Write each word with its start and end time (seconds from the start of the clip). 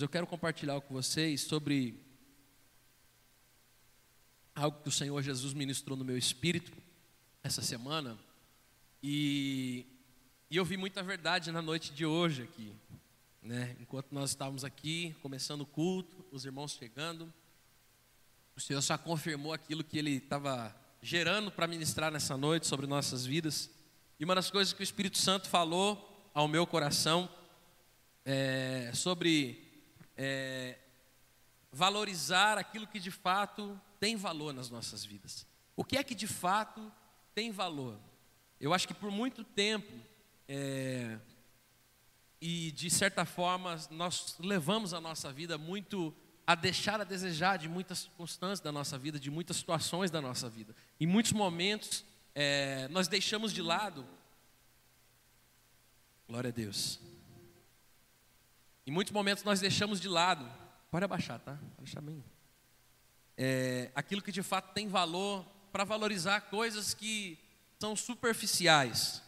Eu 0.00 0.08
quero 0.08 0.26
compartilhar 0.26 0.80
com 0.80 0.94
vocês 0.94 1.40
sobre 1.40 2.00
algo 4.54 4.80
que 4.80 4.88
o 4.88 4.92
Senhor 4.92 5.20
Jesus 5.22 5.52
ministrou 5.52 5.96
no 5.96 6.04
meu 6.04 6.16
espírito 6.16 6.72
essa 7.42 7.62
semana. 7.62 8.16
E, 9.02 9.86
e 10.48 10.56
eu 10.56 10.64
vi 10.64 10.76
muita 10.76 11.02
verdade 11.02 11.50
na 11.50 11.60
noite 11.60 11.92
de 11.92 12.06
hoje 12.06 12.42
aqui. 12.42 12.72
Né? 13.42 13.76
Enquanto 13.80 14.12
nós 14.12 14.30
estávamos 14.30 14.64
aqui, 14.64 15.16
começando 15.20 15.62
o 15.62 15.66
culto, 15.66 16.24
os 16.30 16.44
irmãos 16.44 16.72
chegando, 16.72 17.32
o 18.54 18.60
Senhor 18.60 18.82
só 18.82 18.96
confirmou 18.96 19.52
aquilo 19.52 19.82
que 19.82 19.98
Ele 19.98 20.16
estava 20.16 20.74
gerando 21.02 21.50
para 21.50 21.66
ministrar 21.66 22.12
nessa 22.12 22.36
noite 22.36 22.66
sobre 22.66 22.86
nossas 22.86 23.26
vidas. 23.26 23.68
E 24.20 24.24
uma 24.24 24.34
das 24.34 24.50
coisas 24.50 24.72
que 24.72 24.80
o 24.80 24.84
Espírito 24.84 25.18
Santo 25.18 25.48
falou 25.48 26.30
ao 26.32 26.46
meu 26.46 26.66
coração 26.66 27.28
é 28.24 28.92
sobre 28.94 29.67
é, 30.18 30.76
valorizar 31.72 32.58
aquilo 32.58 32.88
que 32.88 32.98
de 32.98 33.12
fato 33.12 33.80
tem 34.00 34.16
valor 34.16 34.52
nas 34.52 34.68
nossas 34.68 35.04
vidas. 35.04 35.46
O 35.76 35.84
que 35.84 35.96
é 35.96 36.02
que 36.02 36.14
de 36.14 36.26
fato 36.26 36.92
tem 37.32 37.52
valor? 37.52 37.98
Eu 38.60 38.74
acho 38.74 38.88
que 38.88 38.94
por 38.94 39.12
muito 39.12 39.44
tempo, 39.44 39.92
é, 40.48 41.18
e 42.40 42.72
de 42.72 42.90
certa 42.90 43.24
forma, 43.24 43.78
nós 43.90 44.36
levamos 44.40 44.92
a 44.92 45.00
nossa 45.00 45.32
vida 45.32 45.56
muito 45.56 46.12
a 46.44 46.54
deixar 46.54 47.00
a 47.00 47.04
desejar 47.04 47.58
de 47.58 47.68
muitas 47.68 48.00
circunstâncias 48.00 48.60
da 48.60 48.72
nossa 48.72 48.98
vida, 48.98 49.20
de 49.20 49.30
muitas 49.30 49.58
situações 49.58 50.10
da 50.10 50.20
nossa 50.20 50.48
vida. 50.48 50.74
Em 50.98 51.06
muitos 51.06 51.32
momentos, 51.32 52.04
é, 52.34 52.88
nós 52.88 53.06
deixamos 53.06 53.52
de 53.52 53.60
lado. 53.60 54.06
Glória 56.26 56.48
a 56.48 56.52
Deus. 56.52 56.98
Em 58.88 58.90
muitos 58.90 59.12
momentos 59.12 59.44
nós 59.44 59.60
deixamos 59.60 60.00
de 60.00 60.08
lado, 60.08 60.50
pode 60.90 61.04
abaixar, 61.04 61.38
tá? 61.40 61.52
Pode 61.76 61.84
deixar 61.84 62.00
bem. 62.00 62.24
É, 63.36 63.90
aquilo 63.94 64.22
que 64.22 64.32
de 64.32 64.42
fato 64.42 64.72
tem 64.72 64.88
valor 64.88 65.44
para 65.70 65.84
valorizar 65.84 66.40
coisas 66.40 66.94
que 66.94 67.38
são 67.78 67.94
superficiais. 67.94 69.22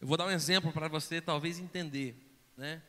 Eu 0.00 0.08
vou 0.08 0.16
dar 0.16 0.26
um 0.26 0.30
exemplo 0.32 0.72
para 0.72 0.88
você 0.88 1.20
talvez 1.20 1.60
entender, 1.60 2.16
né? 2.56 2.82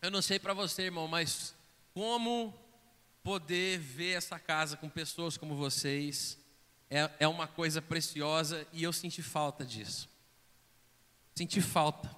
Eu 0.00 0.12
não 0.12 0.22
sei 0.22 0.38
para 0.38 0.54
você, 0.54 0.82
irmão, 0.82 1.08
mas 1.08 1.56
como 1.92 2.54
poder 3.20 3.80
ver 3.80 4.12
essa 4.12 4.38
casa 4.38 4.76
com 4.76 4.88
pessoas 4.88 5.36
como 5.36 5.56
vocês 5.56 6.38
é, 6.88 7.10
é 7.18 7.26
uma 7.26 7.48
coisa 7.48 7.82
preciosa 7.82 8.64
e 8.72 8.84
eu 8.84 8.92
senti 8.92 9.22
falta 9.22 9.64
disso. 9.64 10.08
Senti 11.34 11.60
falta, 11.60 12.08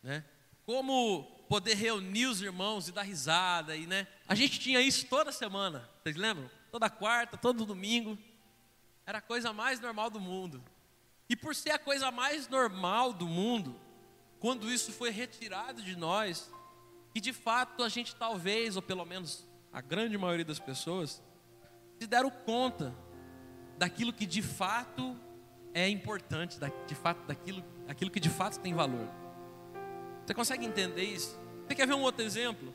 né? 0.00 0.24
Como 0.64 1.35
poder 1.48 1.74
reunir 1.74 2.26
os 2.26 2.40
irmãos 2.40 2.88
e 2.88 2.92
dar 2.92 3.02
risada. 3.02 3.76
E, 3.76 3.86
né? 3.86 4.06
A 4.26 4.34
gente 4.34 4.58
tinha 4.58 4.80
isso 4.80 5.06
toda 5.06 5.32
semana, 5.32 5.88
vocês 6.02 6.16
lembram? 6.16 6.50
Toda 6.70 6.90
quarta, 6.90 7.36
todo 7.36 7.64
domingo. 7.64 8.18
Era 9.06 9.18
a 9.18 9.22
coisa 9.22 9.52
mais 9.52 9.80
normal 9.80 10.10
do 10.10 10.20
mundo. 10.20 10.62
E 11.28 11.36
por 11.36 11.54
ser 11.54 11.70
a 11.70 11.78
coisa 11.78 12.10
mais 12.10 12.48
normal 12.48 13.12
do 13.12 13.26
mundo, 13.26 13.78
quando 14.38 14.70
isso 14.70 14.92
foi 14.92 15.10
retirado 15.10 15.82
de 15.82 15.96
nós, 15.96 16.50
e 17.14 17.20
de 17.20 17.32
fato 17.32 17.82
a 17.82 17.88
gente 17.88 18.14
talvez, 18.14 18.76
ou 18.76 18.82
pelo 18.82 19.04
menos 19.04 19.46
a 19.72 19.80
grande 19.80 20.16
maioria 20.18 20.44
das 20.44 20.58
pessoas, 20.58 21.22
se 21.98 22.06
deram 22.06 22.30
conta 22.30 22.94
daquilo 23.78 24.12
que 24.12 24.26
de 24.26 24.42
fato 24.42 25.18
é 25.72 25.88
importante, 25.88 26.58
de 26.86 26.94
fato 26.94 27.26
daquilo, 27.26 27.64
aquilo 27.88 28.10
que 28.10 28.20
de 28.20 28.30
fato 28.30 28.58
tem 28.60 28.74
valor. 28.74 29.08
Você 30.26 30.34
consegue 30.34 30.66
entender 30.66 31.04
isso? 31.04 31.38
Você 31.66 31.74
quer 31.76 31.86
ver 31.86 31.94
um 31.94 32.02
outro 32.02 32.24
exemplo? 32.24 32.74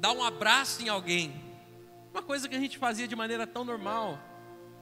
Dar 0.00 0.12
um 0.12 0.24
abraço 0.24 0.82
em 0.82 0.88
alguém. 0.88 1.34
Uma 2.10 2.22
coisa 2.22 2.48
que 2.48 2.56
a 2.56 2.58
gente 2.58 2.78
fazia 2.78 3.06
de 3.06 3.14
maneira 3.14 3.46
tão 3.46 3.64
normal. 3.64 4.18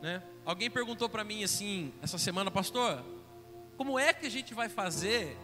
Né? 0.01 0.23
Alguém 0.45 0.71
perguntou 0.71 1.09
para 1.09 1.25
mim 1.25 1.43
assim, 1.43 1.93
essa 2.01 2.19
semana, 2.19 2.53
pastor, 2.53 3.05
como 3.77 3.99
é 3.99 4.13
que 4.13 4.27
a 4.27 4.31
gente 4.31 4.55
vai 4.55 4.69
fazer 4.69 5.37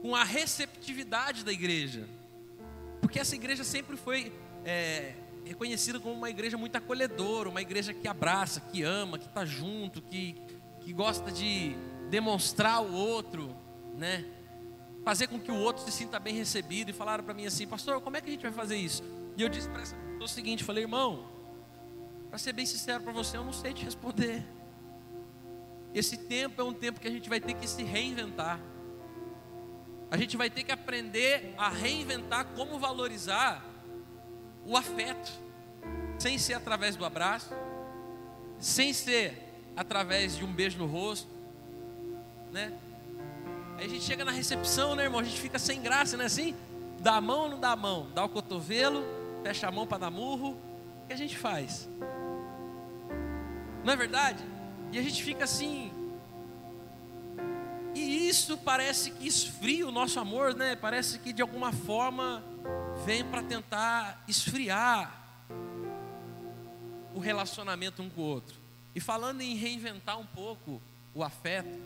com 0.00 0.16
a 0.16 0.24
receptividade 0.24 1.44
da 1.44 1.52
igreja? 1.52 2.08
Porque 3.02 3.18
essa 3.18 3.34
igreja 3.34 3.64
sempre 3.64 3.98
foi 3.98 4.32
é, 4.64 5.14
reconhecida 5.44 6.00
como 6.00 6.14
uma 6.14 6.30
igreja 6.30 6.56
muito 6.56 6.76
acolhedora, 6.76 7.50
uma 7.50 7.60
igreja 7.60 7.92
que 7.92 8.08
abraça, 8.08 8.60
que 8.60 8.82
ama, 8.82 9.18
que 9.18 9.26
está 9.26 9.44
junto, 9.44 10.00
que, 10.00 10.40
que 10.80 10.92
gosta 10.94 11.30
de 11.30 11.76
demonstrar 12.08 12.82
o 12.82 12.94
outro 12.94 13.54
né? 13.96 14.24
Fazer 15.04 15.26
com 15.26 15.38
que 15.38 15.50
o 15.50 15.56
outro 15.56 15.84
se 15.84 15.92
sinta 15.92 16.18
bem 16.18 16.34
recebido. 16.34 16.90
E 16.90 16.92
falaram 16.92 17.24
para 17.24 17.34
mim 17.34 17.46
assim, 17.46 17.66
pastor, 17.66 18.00
como 18.00 18.16
é 18.16 18.20
que 18.20 18.28
a 18.28 18.32
gente 18.32 18.42
vai 18.42 18.52
fazer 18.52 18.76
isso? 18.76 19.02
E 19.36 19.42
eu 19.42 19.48
disse 19.48 19.68
para 19.68 19.82
essa 19.82 19.94
pessoa 19.94 20.24
o 20.24 20.28
seguinte: 20.28 20.64
falei, 20.64 20.84
irmão, 20.84 21.28
para 22.28 22.38
ser 22.38 22.52
bem 22.52 22.66
sincero 22.66 23.02
para 23.02 23.12
você, 23.12 23.36
eu 23.36 23.44
não 23.44 23.52
sei 23.52 23.72
te 23.72 23.84
responder. 23.84 24.44
Esse 25.94 26.16
tempo 26.16 26.60
é 26.60 26.64
um 26.64 26.74
tempo 26.74 27.00
que 27.00 27.08
a 27.08 27.10
gente 27.10 27.28
vai 27.28 27.40
ter 27.40 27.54
que 27.54 27.66
se 27.66 27.82
reinventar. 27.82 28.60
A 30.10 30.16
gente 30.16 30.36
vai 30.36 30.50
ter 30.50 30.62
que 30.62 30.70
aprender 30.70 31.54
a 31.56 31.68
reinventar 31.68 32.46
como 32.54 32.78
valorizar 32.78 33.64
o 34.64 34.76
afeto, 34.76 35.32
sem 36.18 36.38
ser 36.38 36.54
através 36.54 36.96
do 36.96 37.04
abraço, 37.04 37.54
sem 38.58 38.92
ser 38.92 39.46
através 39.76 40.36
de 40.36 40.44
um 40.44 40.52
beijo 40.52 40.78
no 40.78 40.86
rosto, 40.86 41.28
né? 42.52 42.78
Aí 43.78 43.86
a 43.86 43.88
gente 43.88 44.04
chega 44.04 44.24
na 44.24 44.32
recepção, 44.32 44.94
né, 44.94 45.04
irmão? 45.04 45.20
A 45.20 45.24
gente 45.24 45.40
fica 45.40 45.58
sem 45.58 45.80
graça, 45.82 46.16
não 46.16 46.24
é 46.24 46.26
assim? 46.26 46.54
Dá 47.00 47.16
a 47.16 47.20
mão 47.20 47.40
ou 47.40 47.50
não 47.50 47.60
dá 47.60 47.72
a 47.72 47.76
mão? 47.76 48.08
Dá 48.14 48.24
o 48.24 48.28
cotovelo, 48.28 49.04
fecha 49.42 49.68
a 49.68 49.70
mão 49.70 49.86
para 49.86 49.98
dar 49.98 50.10
murro. 50.10 50.56
O 51.02 51.06
que 51.06 51.12
a 51.12 51.16
gente 51.16 51.36
faz? 51.36 51.88
Não 53.84 53.92
é 53.92 53.96
verdade? 53.96 54.42
E 54.92 54.98
a 54.98 55.02
gente 55.02 55.22
fica 55.22 55.44
assim. 55.44 55.92
E 57.94 58.28
isso 58.28 58.58
parece 58.58 59.10
que 59.10 59.26
esfria 59.26 59.86
o 59.86 59.92
nosso 59.92 60.18
amor, 60.18 60.54
né? 60.54 60.74
Parece 60.74 61.18
que 61.18 61.32
de 61.32 61.42
alguma 61.42 61.72
forma 61.72 62.42
vem 63.04 63.24
para 63.24 63.42
tentar 63.42 64.24
esfriar 64.26 65.22
o 67.14 67.18
relacionamento 67.18 68.02
um 68.02 68.10
com 68.10 68.20
o 68.20 68.24
outro. 68.24 68.56
E 68.94 69.00
falando 69.00 69.40
em 69.40 69.54
reinventar 69.54 70.18
um 70.18 70.26
pouco 70.26 70.80
o 71.14 71.22
afeto, 71.22 71.78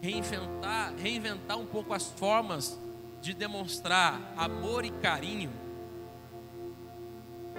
reinventar, 0.00 0.94
reinventar 0.96 1.58
um 1.58 1.66
pouco 1.66 1.92
as 1.92 2.06
formas 2.12 2.78
de 3.20 3.34
demonstrar 3.34 4.20
amor 4.36 4.84
e 4.84 4.90
carinho. 4.90 5.50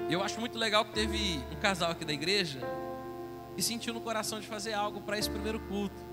Eu 0.09 0.23
acho 0.23 0.39
muito 0.39 0.57
legal 0.57 0.85
que 0.85 0.93
teve 0.93 1.43
um 1.51 1.55
casal 1.59 1.91
aqui 1.91 2.05
da 2.05 2.13
igreja 2.13 2.59
e 3.57 3.61
sentiu 3.61 3.93
no 3.93 3.99
coração 3.99 4.39
de 4.39 4.47
fazer 4.47 4.73
algo 4.73 5.01
para 5.01 5.17
esse 5.17 5.29
primeiro 5.29 5.59
culto. 5.61 6.07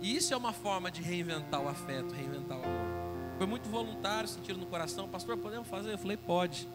E 0.00 0.14
isso 0.16 0.34
é 0.34 0.36
uma 0.36 0.52
forma 0.52 0.90
de 0.90 1.00
reinventar 1.00 1.62
o 1.62 1.68
afeto, 1.68 2.12
reinventar 2.12 2.58
o 2.58 2.62
amor. 2.62 2.88
Foi 3.38 3.46
muito 3.46 3.68
voluntário, 3.68 4.28
sentiram 4.28 4.58
no 4.58 4.66
coração, 4.66 5.08
pastor, 5.08 5.36
podemos 5.38 5.68
fazer? 5.68 5.92
Eu 5.92 5.98
falei, 5.98 6.16
pode. 6.16 6.68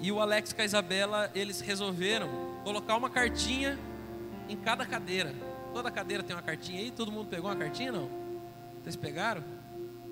E 0.00 0.10
o 0.10 0.20
Alex 0.20 0.52
com 0.52 0.62
a 0.62 0.64
Isabela, 0.64 1.30
eles 1.34 1.60
resolveram 1.60 2.28
colocar 2.64 2.96
uma 2.96 3.08
cartinha 3.08 3.78
em 4.48 4.56
cada 4.56 4.84
cadeira. 4.84 5.34
Toda 5.76 5.90
cadeira 5.90 6.22
tem 6.22 6.34
uma 6.34 6.40
cartinha 6.40 6.80
aí, 6.80 6.90
todo 6.90 7.12
mundo 7.12 7.28
pegou 7.28 7.50
uma 7.50 7.56
cartinha 7.56 7.92
não? 7.92 8.08
Vocês 8.82 8.96
pegaram? 8.96 9.44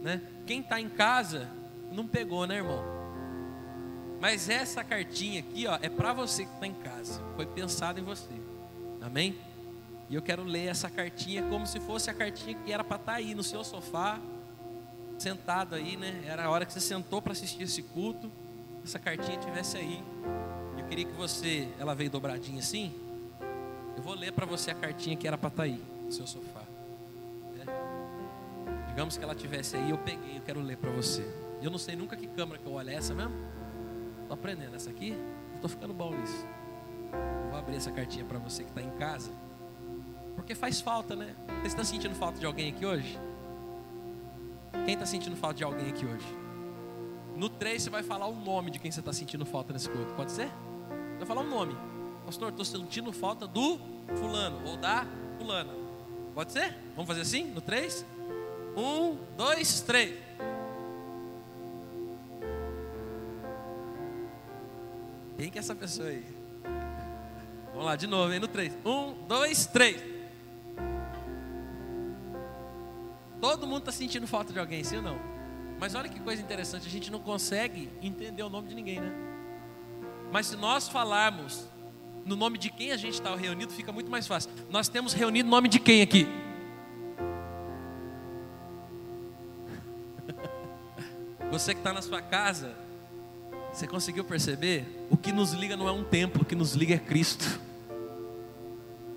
Né? 0.02 0.20
Quem 0.44 0.60
está 0.60 0.78
em 0.78 0.90
casa 0.90 1.48
não 1.90 2.06
pegou, 2.06 2.46
né, 2.46 2.56
irmão? 2.56 2.84
Mas 4.20 4.50
essa 4.50 4.84
cartinha 4.84 5.40
aqui, 5.40 5.66
ó, 5.66 5.78
é 5.80 5.88
para 5.88 6.12
você 6.12 6.44
que 6.44 6.52
está 6.52 6.66
em 6.66 6.74
casa. 6.74 7.18
Foi 7.34 7.46
pensado 7.46 7.98
em 7.98 8.02
você. 8.02 8.34
Amém? 9.00 9.38
E 10.10 10.14
eu 10.14 10.20
quero 10.20 10.44
ler 10.44 10.66
essa 10.66 10.90
cartinha 10.90 11.42
como 11.44 11.66
se 11.66 11.80
fosse 11.80 12.10
a 12.10 12.14
cartinha 12.14 12.54
que 12.62 12.70
era 12.70 12.84
para 12.84 12.96
estar 12.96 13.12
tá 13.12 13.18
aí 13.18 13.34
no 13.34 13.42
seu 13.42 13.64
sofá, 13.64 14.20
sentado 15.18 15.76
aí, 15.76 15.96
né? 15.96 16.24
Era 16.26 16.44
a 16.44 16.50
hora 16.50 16.66
que 16.66 16.74
você 16.74 16.80
sentou 16.80 17.22
para 17.22 17.32
assistir 17.32 17.62
esse 17.62 17.82
culto. 17.82 18.30
Essa 18.84 18.98
cartinha 18.98 19.38
tivesse 19.38 19.78
aí. 19.78 20.04
Eu 20.76 20.84
queria 20.88 21.06
que 21.06 21.14
você, 21.14 21.66
ela 21.78 21.94
veio 21.94 22.10
dobradinha 22.10 22.58
assim, 22.58 22.94
eu 23.96 24.02
vou 24.02 24.14
ler 24.14 24.32
para 24.32 24.46
você 24.46 24.70
a 24.70 24.74
cartinha 24.74 25.16
que 25.16 25.26
era 25.26 25.38
para 25.38 25.48
estar 25.48 25.62
tá 25.62 25.64
aí, 25.64 25.82
no 26.04 26.12
seu 26.12 26.26
sofá. 26.26 26.62
É. 27.60 28.88
Digamos 28.88 29.16
que 29.16 29.24
ela 29.24 29.34
tivesse 29.34 29.76
aí, 29.76 29.90
eu 29.90 29.98
peguei, 29.98 30.38
eu 30.38 30.42
quero 30.42 30.60
ler 30.60 30.76
para 30.76 30.90
você. 30.90 31.26
Eu 31.62 31.70
não 31.70 31.78
sei 31.78 31.96
nunca 31.96 32.16
que 32.16 32.26
câmera 32.26 32.58
que 32.58 32.66
eu 32.66 32.72
olho, 32.72 32.90
é 32.90 32.94
essa 32.94 33.14
mesmo? 33.14 33.34
Estou 34.22 34.34
aprendendo 34.34 34.74
essa 34.74 34.90
aqui, 34.90 35.16
estou 35.54 35.68
ficando 35.68 35.94
bom 35.94 36.14
nisso. 36.14 36.46
Eu 37.12 37.50
vou 37.50 37.58
abrir 37.58 37.76
essa 37.76 37.90
cartinha 37.90 38.24
para 38.24 38.38
você 38.38 38.64
que 38.64 38.70
está 38.70 38.82
em 38.82 38.90
casa. 38.98 39.32
Porque 40.34 40.54
faz 40.54 40.80
falta, 40.80 41.14
né? 41.14 41.34
Você 41.60 41.68
está 41.68 41.84
sentindo 41.84 42.14
falta 42.14 42.38
de 42.38 42.46
alguém 42.46 42.70
aqui 42.70 42.84
hoje? 42.84 43.18
Quem 44.84 44.94
está 44.94 45.06
sentindo 45.06 45.36
falta 45.36 45.56
de 45.56 45.64
alguém 45.64 45.88
aqui 45.88 46.04
hoje? 46.04 46.26
No 47.36 47.48
3 47.48 47.82
você 47.82 47.90
vai 47.90 48.02
falar 48.02 48.26
o 48.26 48.34
nome 48.34 48.70
de 48.70 48.78
quem 48.78 48.90
você 48.90 49.00
está 49.00 49.12
sentindo 49.12 49.46
falta 49.46 49.72
nesse 49.72 49.88
culto. 49.88 50.12
Pode 50.14 50.32
ser? 50.32 50.50
Vai 51.18 51.26
falar 51.26 51.40
o 51.40 51.48
nome 51.48 51.76
pastor, 52.24 52.50
estou 52.50 52.64
sentindo 52.64 53.12
falta 53.12 53.46
do 53.46 53.78
fulano 54.16 54.60
ou 54.66 54.76
da 54.76 55.06
fulana. 55.38 55.72
Pode 56.34 56.52
ser? 56.52 56.74
Vamos 56.94 57.06
fazer 57.06 57.20
assim? 57.20 57.44
No 57.44 57.60
3? 57.60 58.04
1, 58.76 59.18
2, 59.36 59.80
3. 59.82 60.18
Quem 65.36 65.50
que 65.50 65.58
é 65.58 65.60
essa 65.60 65.74
pessoa 65.74 66.08
aí? 66.08 66.24
Vamos 67.70 67.84
lá, 67.84 67.96
de 67.96 68.06
novo, 68.06 68.32
hein? 68.32 68.40
No 68.40 68.48
3. 68.48 68.76
1, 68.84 69.12
2, 69.26 69.66
3. 69.66 70.02
Todo 73.40 73.66
mundo 73.66 73.80
está 73.80 73.92
sentindo 73.92 74.26
falta 74.26 74.52
de 74.52 74.58
alguém, 74.58 74.82
sim 74.82 74.96
ou 74.96 75.02
não? 75.02 75.18
Mas 75.78 75.94
olha 75.94 76.08
que 76.08 76.18
coisa 76.20 76.40
interessante, 76.40 76.86
a 76.86 76.90
gente 76.90 77.12
não 77.12 77.18
consegue 77.18 77.90
entender 78.00 78.42
o 78.42 78.48
nome 78.48 78.68
de 78.68 78.74
ninguém, 78.74 79.00
né? 79.00 79.12
Mas 80.32 80.46
se 80.46 80.56
nós 80.56 80.88
falarmos 80.88 81.68
no 82.24 82.36
nome 82.36 82.58
de 82.58 82.70
quem 82.70 82.92
a 82.92 82.96
gente 82.96 83.14
está 83.14 83.34
reunido, 83.34 83.72
fica 83.72 83.92
muito 83.92 84.10
mais 84.10 84.26
fácil. 84.26 84.50
Nós 84.70 84.88
temos 84.88 85.12
reunido 85.12 85.48
o 85.48 85.50
nome 85.50 85.68
de 85.68 85.78
quem 85.78 86.02
aqui? 86.02 86.26
Você 91.50 91.74
que 91.74 91.80
está 91.80 91.92
na 91.92 92.02
sua 92.02 92.22
casa, 92.22 92.74
você 93.72 93.86
conseguiu 93.88 94.24
perceber? 94.24 94.86
O 95.10 95.16
que 95.16 95.32
nos 95.32 95.52
liga 95.52 95.76
não 95.76 95.88
é 95.88 95.92
um 95.92 96.04
templo, 96.04 96.42
o 96.42 96.44
que 96.44 96.54
nos 96.54 96.74
liga 96.74 96.94
é 96.94 96.98
Cristo. 96.98 97.60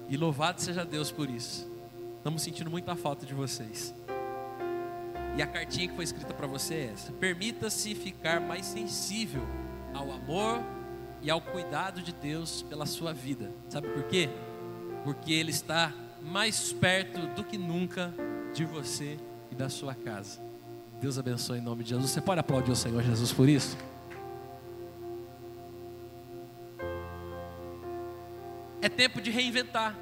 E 0.09 0.18
louvado 0.18 0.59
seja 0.59 0.83
Deus 0.83 1.12
por 1.12 1.30
isso. 1.30 1.69
Estamos 2.18 2.42
sentindo 2.42 2.69
muita 2.69 2.95
falta 2.95 3.24
de 3.24 3.36
vocês. 3.36 3.94
E 5.38 5.42
a 5.44 5.45
cartinha 5.45 5.88
que 5.88 5.95
foi 5.95 6.04
escrita 6.04 6.33
para 6.33 6.48
você 6.48 6.74
é 6.74 6.92
essa: 6.94 7.12
permita-se 7.13 7.94
ficar 7.94 8.42
mais 8.42 8.65
sensível 8.65 9.44
ao 9.94 10.12
amor 10.12 10.63
e 11.21 11.29
ao 11.29 11.41
cuidado 11.41 12.01
de 12.01 12.13
Deus 12.13 12.61
pela 12.63 12.85
sua 12.85 13.13
vida. 13.13 13.51
Sabe 13.69 13.87
por 13.89 14.03
quê? 14.03 14.29
Porque 15.03 15.33
Ele 15.33 15.51
está 15.51 15.93
mais 16.21 16.71
perto 16.73 17.27
do 17.27 17.43
que 17.43 17.57
nunca 17.57 18.13
de 18.53 18.65
você 18.65 19.17
e 19.51 19.55
da 19.55 19.69
sua 19.69 19.95
casa. 19.95 20.39
Deus 21.01 21.17
abençoe 21.17 21.59
em 21.59 21.61
nome 21.61 21.83
de 21.83 21.91
Jesus. 21.91 22.11
Você 22.11 22.21
pode 22.21 22.39
aplaudir 22.39 22.71
o 22.71 22.75
Senhor 22.75 23.01
Jesus 23.03 23.31
por 23.31 23.47
isso? 23.47 23.77
É 28.81 28.89
tempo 28.89 29.21
de 29.21 29.31
reinventar. 29.31 29.95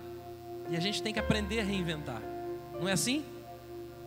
E 0.69 0.75
a 0.75 0.79
gente 0.79 1.01
tem 1.01 1.13
que 1.13 1.19
aprender 1.19 1.59
a 1.59 1.63
reinventar. 1.63 2.21
Não 2.79 2.87
é 2.87 2.93
assim? 2.93 3.23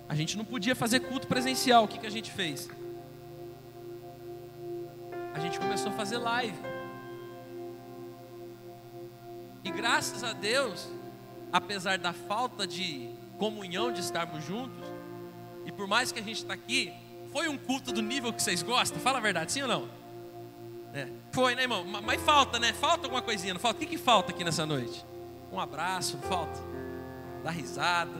A 0.08 0.14
gente 0.14 0.36
não 0.36 0.44
podia 0.44 0.74
fazer 0.74 1.00
culto 1.00 1.26
presencial. 1.26 1.84
O 1.84 1.88
que, 1.88 1.98
que 1.98 2.06
a 2.06 2.10
gente 2.10 2.32
fez? 2.32 2.68
A 5.34 5.38
gente 5.38 5.58
começou 5.58 5.90
a 5.92 5.94
fazer 5.94 6.18
live. 6.18 6.56
E 9.64 9.70
graças 9.70 10.22
a 10.22 10.32
Deus, 10.32 10.88
apesar 11.52 11.98
da 11.98 12.12
falta 12.12 12.66
de 12.66 13.10
comunhão 13.38 13.92
de 13.92 14.00
estarmos 14.00 14.44
juntos, 14.44 14.86
e 15.64 15.72
por 15.72 15.86
mais 15.86 16.10
que 16.10 16.20
a 16.20 16.22
gente 16.22 16.38
está 16.38 16.54
aqui, 16.54 16.92
foi 17.32 17.48
um 17.48 17.58
culto 17.58 17.92
do 17.92 18.00
nível 18.00 18.32
que 18.32 18.42
vocês 18.42 18.62
gostam? 18.62 18.98
Fala 19.00 19.18
a 19.18 19.20
verdade, 19.20 19.52
sim 19.52 19.62
ou 19.62 19.68
não? 19.68 19.88
É. 20.94 21.08
Foi, 21.32 21.54
né, 21.54 21.62
irmão? 21.62 21.84
Mas 21.84 22.20
falta, 22.22 22.58
né? 22.58 22.72
Falta 22.72 23.06
alguma 23.06 23.20
coisinha, 23.20 23.52
não 23.52 23.60
falta? 23.60 23.76
O 23.76 23.80
que, 23.80 23.86
que 23.86 23.98
falta 23.98 24.32
aqui 24.32 24.42
nessa 24.42 24.64
noite? 24.64 25.04
Um 25.52 25.60
abraço, 25.60 26.16
não 26.16 26.22
falta? 26.22 26.58
Dar 27.44 27.50
risada, 27.50 28.10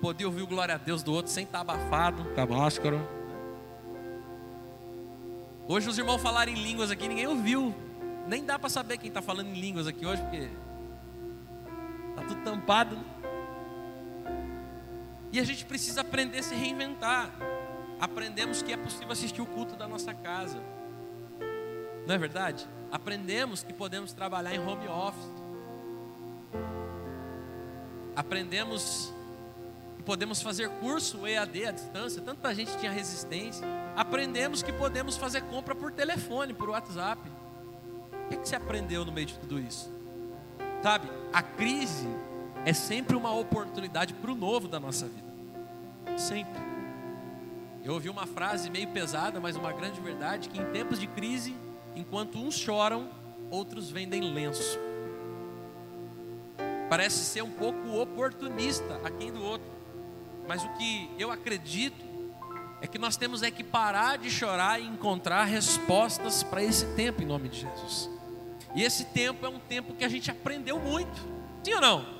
poder 0.00 0.24
ouvir 0.24 0.42
o 0.42 0.46
glória 0.46 0.74
a 0.74 0.78
Deus 0.78 1.02
do 1.02 1.12
outro 1.12 1.30
sem 1.30 1.44
estar 1.44 1.60
abafado, 1.60 2.24
com 2.34 2.40
a 2.40 2.46
máscara. 2.46 2.98
Hoje 5.66 5.88
os 5.88 5.96
irmãos 5.96 6.20
falaram 6.20 6.52
em 6.52 6.62
línguas 6.62 6.90
aqui, 6.90 7.08
ninguém 7.08 7.26
ouviu. 7.26 7.74
Nem 8.26 8.44
dá 8.44 8.58
para 8.58 8.68
saber 8.68 8.98
quem 8.98 9.08
está 9.08 9.22
falando 9.22 9.48
em 9.48 9.60
línguas 9.60 9.86
aqui 9.86 10.04
hoje, 10.04 10.22
porque 10.22 10.48
tá 12.14 12.22
tudo 12.22 12.42
tampado. 12.42 12.98
E 15.32 15.40
a 15.40 15.44
gente 15.44 15.64
precisa 15.64 16.02
aprender 16.02 16.38
a 16.38 16.42
se 16.42 16.54
reinventar. 16.54 17.30
Aprendemos 18.00 18.62
que 18.62 18.72
é 18.72 18.76
possível 18.76 19.10
assistir 19.10 19.42
o 19.42 19.46
culto 19.46 19.76
da 19.76 19.88
nossa 19.88 20.14
casa. 20.14 20.60
Não 22.06 22.14
é 22.14 22.18
verdade? 22.18 22.66
Aprendemos 22.90 23.62
que 23.62 23.72
podemos 23.72 24.12
trabalhar 24.12 24.54
em 24.54 24.58
home 24.58 24.86
office. 24.86 25.44
Aprendemos 28.14 29.12
que 29.96 30.02
podemos 30.02 30.40
fazer 30.40 30.68
curso 30.68 31.26
EAD 31.26 31.66
à 31.66 31.70
distância. 31.72 32.22
Tanta 32.22 32.54
gente 32.54 32.76
tinha 32.78 32.92
resistência. 32.92 33.66
Aprendemos 33.96 34.62
que 34.62 34.72
podemos 34.72 35.16
fazer 35.16 35.42
compra 35.42 35.74
por 35.74 35.90
telefone, 35.92 36.52
por 36.52 36.70
WhatsApp. 36.70 37.20
O 38.26 38.28
que, 38.28 38.36
que 38.36 38.48
você 38.48 38.56
aprendeu 38.56 39.04
no 39.04 39.12
meio 39.12 39.26
de 39.26 39.38
tudo 39.38 39.58
isso? 39.58 39.93
Sabe, 40.84 41.08
a 41.32 41.40
crise 41.40 42.06
é 42.62 42.74
sempre 42.74 43.16
uma 43.16 43.34
oportunidade 43.34 44.12
para 44.12 44.30
o 44.30 44.34
novo 44.34 44.68
da 44.68 44.78
nossa 44.78 45.08
vida. 45.08 46.18
Sempre. 46.18 46.62
Eu 47.82 47.94
ouvi 47.94 48.10
uma 48.10 48.26
frase 48.26 48.68
meio 48.68 48.88
pesada, 48.88 49.40
mas 49.40 49.56
uma 49.56 49.72
grande 49.72 49.98
verdade: 49.98 50.50
que 50.50 50.60
em 50.60 50.64
tempos 50.72 51.00
de 51.00 51.06
crise 51.06 51.56
Enquanto 51.96 52.38
uns 52.38 52.54
choram, 52.54 53.08
outros 53.50 53.90
vendem 53.90 54.20
lenço. 54.20 54.78
Parece 56.90 57.24
ser 57.24 57.42
um 57.42 57.50
pouco 57.50 58.00
oportunista 58.00 59.00
aqui 59.04 59.30
do 59.30 59.42
outro. 59.42 59.66
Mas 60.46 60.62
o 60.64 60.68
que 60.70 61.08
eu 61.18 61.30
acredito 61.30 62.04
é 62.80 62.86
que 62.86 62.98
nós 62.98 63.16
temos 63.16 63.42
é 63.42 63.50
que 63.50 63.62
parar 63.62 64.18
de 64.18 64.28
chorar 64.28 64.80
e 64.80 64.86
encontrar 64.86 65.44
respostas 65.44 66.42
para 66.42 66.62
esse 66.62 66.84
tempo 66.94 67.22
em 67.22 67.26
nome 67.26 67.48
de 67.48 67.60
Jesus. 67.60 68.13
E 68.74 68.82
esse 68.82 69.04
tempo 69.06 69.46
é 69.46 69.48
um 69.48 69.58
tempo 69.58 69.94
que 69.94 70.04
a 70.04 70.08
gente 70.08 70.30
aprendeu 70.30 70.78
muito. 70.78 71.20
Sim 71.62 71.74
ou 71.74 71.80
não? 71.80 72.14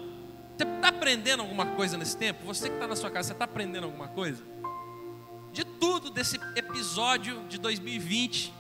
Você 0.57 0.65
está 0.65 0.89
aprendendo 0.89 1.41
alguma 1.41 1.67
coisa 1.67 1.99
nesse 1.99 2.17
tempo? 2.17 2.45
Você 2.47 2.69
que 2.69 2.75
está 2.75 2.87
na 2.87 2.95
sua 2.95 3.11
casa, 3.11 3.29
você 3.29 3.33
está 3.33 3.45
aprendendo 3.45 3.85
alguma 3.85 4.07
coisa? 4.09 4.43
De 5.53 5.65
tudo 5.65 6.11
desse 6.11 6.37
episódio 6.55 7.45
de 7.49 7.59
2020, 7.59 8.55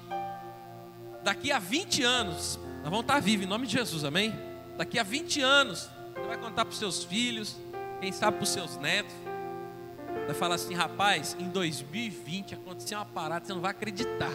daqui 1.22 1.52
a 1.52 1.58
20 1.58 2.02
anos, 2.02 2.58
nós 2.82 2.90
vamos 2.90 3.00
estar 3.00 3.20
vivos 3.20 3.46
em 3.46 3.48
nome 3.48 3.66
de 3.66 3.72
Jesus, 3.74 4.04
amém? 4.04 4.34
Daqui 4.76 4.98
a 4.98 5.04
20 5.04 5.40
anos, 5.40 5.88
você 6.14 6.26
vai 6.26 6.36
contar 6.36 6.64
para 6.64 6.72
os 6.72 6.78
seus 6.78 7.04
filhos, 7.04 7.56
quem 8.00 8.10
sabe 8.10 8.38
para 8.38 8.44
os 8.44 8.50
seus 8.50 8.76
netos. 8.76 9.14
Vai 10.26 10.34
falar 10.34 10.56
assim, 10.56 10.74
rapaz, 10.74 11.36
em 11.38 11.48
2020 11.48 12.54
aconteceu 12.54 12.98
uma 12.98 13.04
parada, 13.04 13.44
você 13.44 13.54
não 13.54 13.60
vai 13.60 13.70
acreditar. 13.70 14.32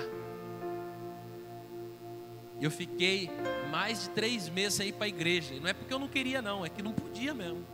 Eu 2.61 2.69
fiquei 2.69 3.29
mais 3.71 4.03
de 4.03 4.09
três 4.09 4.49
meses 4.49 4.79
aí 4.79 4.91
para 4.91 5.05
a 5.05 5.07
igreja. 5.07 5.53
E 5.53 5.59
não 5.59 5.67
é 5.67 5.73
porque 5.73 5.93
eu 5.93 5.99
não 5.99 6.07
queria, 6.07 6.41
não, 6.41 6.65
é 6.65 6.69
que 6.69 6.83
não 6.83 6.91
podia 6.91 7.33
mesmo. 7.33 7.65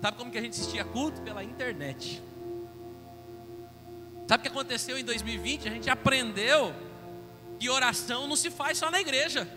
Sabe 0.00 0.16
como 0.16 0.30
que 0.30 0.38
a 0.38 0.40
gente 0.40 0.52
assistia 0.52 0.84
culto? 0.84 1.20
Pela 1.22 1.44
internet. 1.44 2.22
Sabe 4.26 4.40
o 4.40 4.42
que 4.42 4.48
aconteceu 4.48 4.98
em 4.98 5.04
2020? 5.04 5.68
A 5.68 5.70
gente 5.70 5.90
aprendeu 5.90 6.74
que 7.58 7.68
oração 7.68 8.26
não 8.26 8.36
se 8.36 8.50
faz 8.50 8.78
só 8.78 8.90
na 8.90 9.00
igreja. 9.00 9.48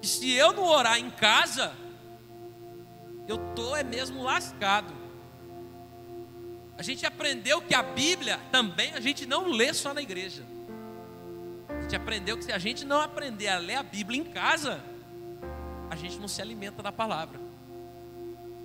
E 0.00 0.06
se 0.06 0.30
eu 0.32 0.52
não 0.52 0.64
orar 0.64 0.98
em 0.98 1.10
casa, 1.10 1.74
eu 3.26 3.38
tô 3.54 3.74
é 3.74 3.82
mesmo 3.82 4.22
lascado. 4.22 4.94
A 6.76 6.82
gente 6.82 7.04
aprendeu 7.04 7.60
que 7.60 7.74
a 7.74 7.82
Bíblia 7.82 8.38
também 8.52 8.94
a 8.94 9.00
gente 9.00 9.26
não 9.26 9.48
lê 9.48 9.74
só 9.74 9.92
na 9.92 10.00
igreja. 10.00 10.44
Gente 11.88 11.96
aprendeu 11.96 12.36
que 12.36 12.44
se 12.44 12.52
a 12.52 12.58
gente 12.58 12.84
não 12.84 13.00
aprender 13.00 13.48
a 13.48 13.56
ler 13.56 13.76
a 13.76 13.82
Bíblia 13.82 14.20
em 14.20 14.24
casa, 14.24 14.84
a 15.88 15.96
gente 15.96 16.18
não 16.18 16.28
se 16.28 16.42
alimenta 16.42 16.82
da 16.82 16.92
palavra. 16.92 17.40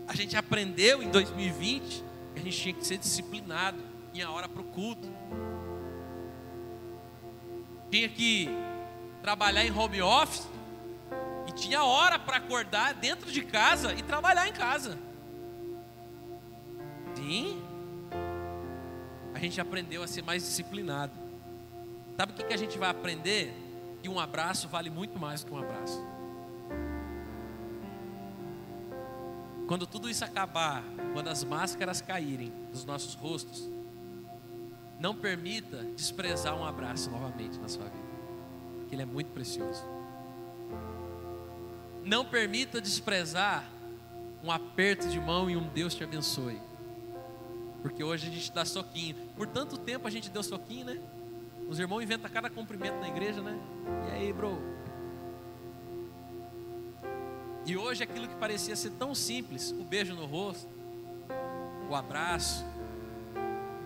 A 0.06 0.14
gente 0.14 0.36
aprendeu 0.36 1.02
em 1.02 1.10
2020 1.10 2.04
que 2.34 2.40
a 2.42 2.44
gente 2.44 2.58
tinha 2.58 2.74
que 2.74 2.86
ser 2.86 2.98
disciplinado 2.98 3.82
em 4.14 4.22
a 4.22 4.30
hora 4.30 4.50
para 4.50 4.62
o 4.62 4.66
culto 4.66 5.08
tinha 7.90 8.10
que 8.10 8.50
trabalhar 9.22 9.64
em 9.64 9.72
home 9.72 10.02
office 10.02 10.48
e 11.48 11.52
tinha 11.54 11.84
hora 11.84 12.20
para 12.20 12.38
acordar 12.38 12.96
dentro 12.96 13.32
de 13.32 13.44
casa 13.44 13.94
e 13.94 14.02
trabalhar 14.02 14.50
em 14.50 14.52
casa. 14.52 14.98
Sim. 17.16 17.64
A 19.34 19.40
gente 19.40 19.62
aprendeu 19.62 20.04
a 20.04 20.08
ser 20.08 20.24
mais 20.24 20.44
disciplinado. 20.44 21.23
Sabe 22.18 22.32
o 22.32 22.36
que, 22.36 22.44
que 22.44 22.54
a 22.54 22.58
gente 22.58 22.78
vai 22.78 22.90
aprender? 22.90 23.54
Que 24.02 24.10
um 24.10 24.20
abraço 24.20 24.68
vale 24.68 24.90
muito 24.90 25.18
mais 25.18 25.44
que 25.44 25.52
um 25.52 25.58
abraço. 25.58 26.00
Quando 29.68 29.88
tudo 29.88 30.10
isso 30.10 30.24
acabar, 30.24 30.84
quando 31.14 31.30
as 31.30 31.44
máscaras 31.44 32.02
caírem 32.02 32.52
dos 32.72 32.86
nossos 32.86 33.16
rostos, 33.16 33.70
não 35.00 35.16
permita 35.16 35.84
desprezar 35.96 36.56
um 36.56 36.66
abraço 36.66 37.10
novamente 37.10 37.58
na 37.60 37.68
sua 37.68 37.86
vida, 37.86 38.06
que 38.88 38.96
ele 38.96 39.02
é 39.02 39.06
muito 39.06 39.32
precioso. 39.32 39.84
Não 42.04 42.26
permita 42.26 42.82
desprezar 42.82 43.70
um 44.44 44.52
aperto 44.52 45.08
de 45.08 45.20
mão 45.20 45.50
e 45.50 45.56
um 45.56 45.68
Deus 45.70 45.96
te 45.96 46.04
abençoe. 46.04 46.62
Porque 47.82 48.04
hoje 48.04 48.28
a 48.28 48.32
gente 48.32 48.52
dá 48.52 48.66
soquinho. 48.66 49.16
Por 49.36 49.48
tanto 49.48 49.78
tempo 49.78 50.08
a 50.08 50.12
gente 50.12 50.30
deu 50.30 50.44
soquinho, 50.44 50.86
né? 50.86 51.02
Os 51.68 51.80
irmãos 51.80 52.02
inventam 52.02 52.30
cada 52.30 52.50
cumprimento 52.50 53.00
na 53.00 53.08
igreja, 53.08 53.42
né? 53.42 53.58
E 54.10 54.12
aí, 54.12 54.34
bro? 54.34 54.62
E 57.66 57.78
hoje 57.78 58.04
aquilo 58.04 58.28
que 58.28 58.36
parecia 58.36 58.76
ser 58.76 58.92
tão 58.92 59.16
simples, 59.16 59.72
o 59.72 59.84
beijo 59.84 60.14
no 60.14 60.26
rosto, 60.26 60.70
o 61.90 61.96
abraço, 61.96 62.66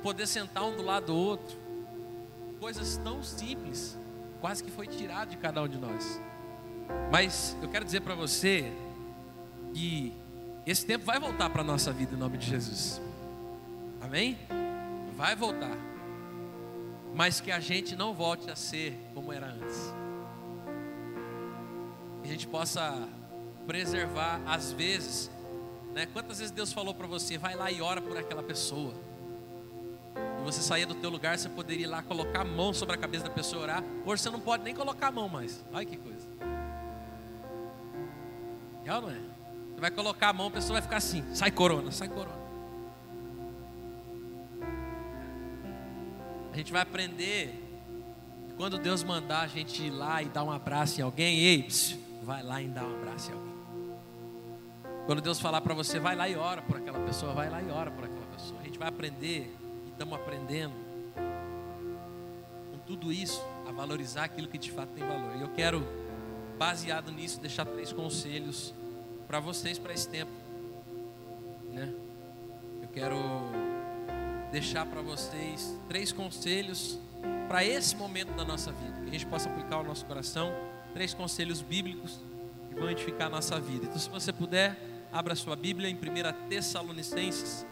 poder 0.01 0.25
sentar 0.25 0.63
um 0.63 0.75
do 0.75 0.83
lado 0.83 1.07
do 1.07 1.15
outro, 1.15 1.57
coisas 2.59 2.97
tão 2.97 3.21
simples, 3.21 3.97
quase 4.41 4.63
que 4.63 4.71
foi 4.71 4.87
tirado 4.87 5.29
de 5.29 5.37
cada 5.37 5.61
um 5.61 5.67
de 5.67 5.77
nós. 5.77 6.19
Mas 7.11 7.55
eu 7.61 7.69
quero 7.69 7.85
dizer 7.85 8.01
para 8.01 8.15
você 8.15 8.71
que 9.73 10.13
esse 10.65 10.85
tempo 10.85 11.05
vai 11.05 11.19
voltar 11.19 11.49
para 11.49 11.61
a 11.61 11.65
nossa 11.65 11.91
vida 11.91 12.15
em 12.15 12.17
nome 12.17 12.37
de 12.37 12.47
Jesus. 12.47 13.01
Amém? 14.01 14.37
Vai 15.15 15.35
voltar. 15.35 15.77
Mas 17.13 17.41
que 17.41 17.51
a 17.51 17.59
gente 17.59 17.95
não 17.95 18.13
volte 18.13 18.49
a 18.49 18.55
ser 18.55 18.97
como 19.13 19.33
era 19.33 19.47
antes. 19.47 19.93
Que 22.21 22.29
a 22.29 22.31
gente 22.31 22.47
possa 22.47 23.07
preservar, 23.65 24.41
às 24.45 24.71
vezes, 24.71 25.29
né? 25.93 26.05
Quantas 26.13 26.39
vezes 26.39 26.51
Deus 26.51 26.71
falou 26.71 26.93
para 26.93 27.07
você, 27.07 27.37
vai 27.37 27.55
lá 27.55 27.71
e 27.71 27.81
ora 27.81 28.01
por 28.01 28.17
aquela 28.17 28.43
pessoa. 28.43 28.93
E 30.15 30.43
você 30.43 30.61
saía 30.61 30.85
do 30.85 30.95
teu 30.95 31.09
lugar, 31.09 31.37
você 31.37 31.49
poderia 31.49 31.83
ir 31.83 31.89
lá 31.89 32.01
colocar 32.01 32.41
a 32.41 32.45
mão 32.45 32.73
sobre 32.73 32.95
a 32.95 32.97
cabeça 32.97 33.25
da 33.25 33.29
pessoa 33.29 33.61
e 33.61 33.63
orar. 33.63 33.83
Hoje 34.05 34.21
você 34.21 34.29
não 34.29 34.39
pode 34.39 34.63
nem 34.63 34.75
colocar 34.75 35.07
a 35.07 35.11
mão 35.11 35.27
mais. 35.27 35.65
Olha 35.73 35.85
que 35.85 35.97
coisa. 35.97 36.27
Real 38.83 39.01
não 39.01 39.09
é? 39.09 39.19
Você 39.73 39.81
vai 39.81 39.91
colocar 39.91 40.29
a 40.29 40.33
mão, 40.33 40.47
a 40.47 40.51
pessoa 40.51 40.73
vai 40.73 40.81
ficar 40.81 40.97
assim, 40.97 41.23
sai 41.35 41.51
corona, 41.51 41.91
sai 41.91 42.07
corona. 42.07 42.46
A 46.57 46.59
gente 46.59 46.71
vai 46.71 46.81
aprender 46.81 47.53
quando 48.55 48.79
Deus 48.79 49.03
mandar 49.03 49.41
a 49.41 49.47
gente 49.47 49.83
ir 49.83 49.91
lá 49.91 50.23
e 50.23 50.25
dar 50.25 50.43
um 50.43 50.51
abraço 50.51 50.99
em 50.99 51.03
alguém, 51.03 51.37
ei, 51.37 51.61
psiu, 51.61 51.99
vai 52.23 52.41
lá 52.41 52.59
e 52.59 52.67
dá 52.67 52.83
um 52.83 52.95
abraço 52.95 53.29
em 53.29 53.35
alguém. 53.35 53.53
Quando 55.05 55.21
Deus 55.21 55.39
falar 55.39 55.61
para 55.61 55.75
você, 55.75 55.99
vai 55.99 56.15
lá 56.15 56.27
e 56.27 56.35
ora 56.35 56.63
por 56.63 56.77
aquela 56.77 56.99
pessoa, 57.01 57.31
vai 57.31 57.47
lá 57.47 57.61
e 57.61 57.69
ora 57.69 57.91
por 57.91 58.05
aquela 58.05 58.25
pessoa. 58.25 58.59
A 58.59 58.63
gente 58.63 58.79
vai 58.79 58.87
aprender, 58.87 59.55
e 59.85 59.89
estamos 59.91 60.15
aprendendo, 60.15 60.73
com 62.71 62.79
tudo 62.87 63.13
isso, 63.13 63.39
a 63.67 63.71
valorizar 63.71 64.23
aquilo 64.23 64.47
que 64.47 64.57
de 64.57 64.71
fato 64.71 64.89
tem 64.93 65.07
valor. 65.07 65.35
E 65.37 65.41
eu 65.41 65.49
quero, 65.49 65.87
baseado 66.57 67.11
nisso, 67.11 67.39
deixar 67.39 67.65
três 67.65 67.93
conselhos 67.93 68.73
para 69.27 69.39
vocês 69.39 69.77
para 69.77 69.93
esse 69.93 70.09
tempo. 70.09 70.31
Né? 71.71 71.93
Eu 72.81 72.87
quero 72.87 73.15
deixar 74.51 74.85
para 74.85 75.01
vocês 75.01 75.77
três 75.87 76.11
conselhos 76.11 76.99
para 77.47 77.63
esse 77.63 77.95
momento 77.95 78.33
da 78.35 78.43
nossa 78.43 78.71
vida, 78.71 79.01
que 79.01 79.07
a 79.07 79.11
gente 79.11 79.25
possa 79.25 79.49
aplicar 79.49 79.77
ao 79.77 79.83
nosso 79.83 80.05
coração, 80.05 80.51
três 80.93 81.13
conselhos 81.13 81.61
bíblicos 81.61 82.19
que 82.69 82.75
vão 82.75 82.89
edificar 82.89 83.27
a 83.27 83.29
nossa 83.29 83.59
vida. 83.59 83.85
Então, 83.85 83.99
se 83.99 84.09
você 84.09 84.33
puder, 84.33 84.77
abra 85.11 85.35
sua 85.35 85.55
Bíblia 85.55 85.89
em 85.89 85.95
1 85.95 86.49
Tessalonicenses, 86.49 87.65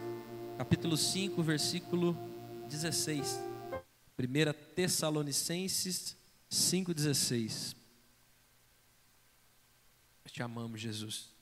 capítulo 0.57 0.95
5, 0.95 1.43
versículo 1.43 2.17
16. 2.69 3.39
1 4.17 4.73
Tessalonicenses 4.73 6.15
5,16. 6.49 7.75
Te 10.31 10.43
amamos, 10.43 10.81
Jesus. 10.81 11.34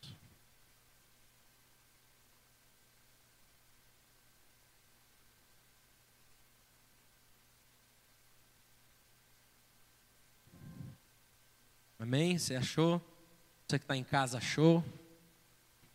Amém? 12.14 12.38
Você 12.38 12.56
achou? 12.56 13.02
Você 13.68 13.80
que 13.80 13.86
está 13.86 13.98
em 13.98 14.04
casa 14.04 14.38
achou? 14.38 14.86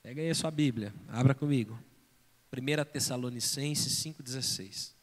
Pega 0.02 0.20
aí 0.20 0.28
a 0.28 0.34
sua 0.34 0.50
Bíblia, 0.50 0.92
abra 1.06 1.32
comigo. 1.32 1.78
1 2.52 2.84
Tessalonicenses 2.90 4.04
5,16. 4.04 4.94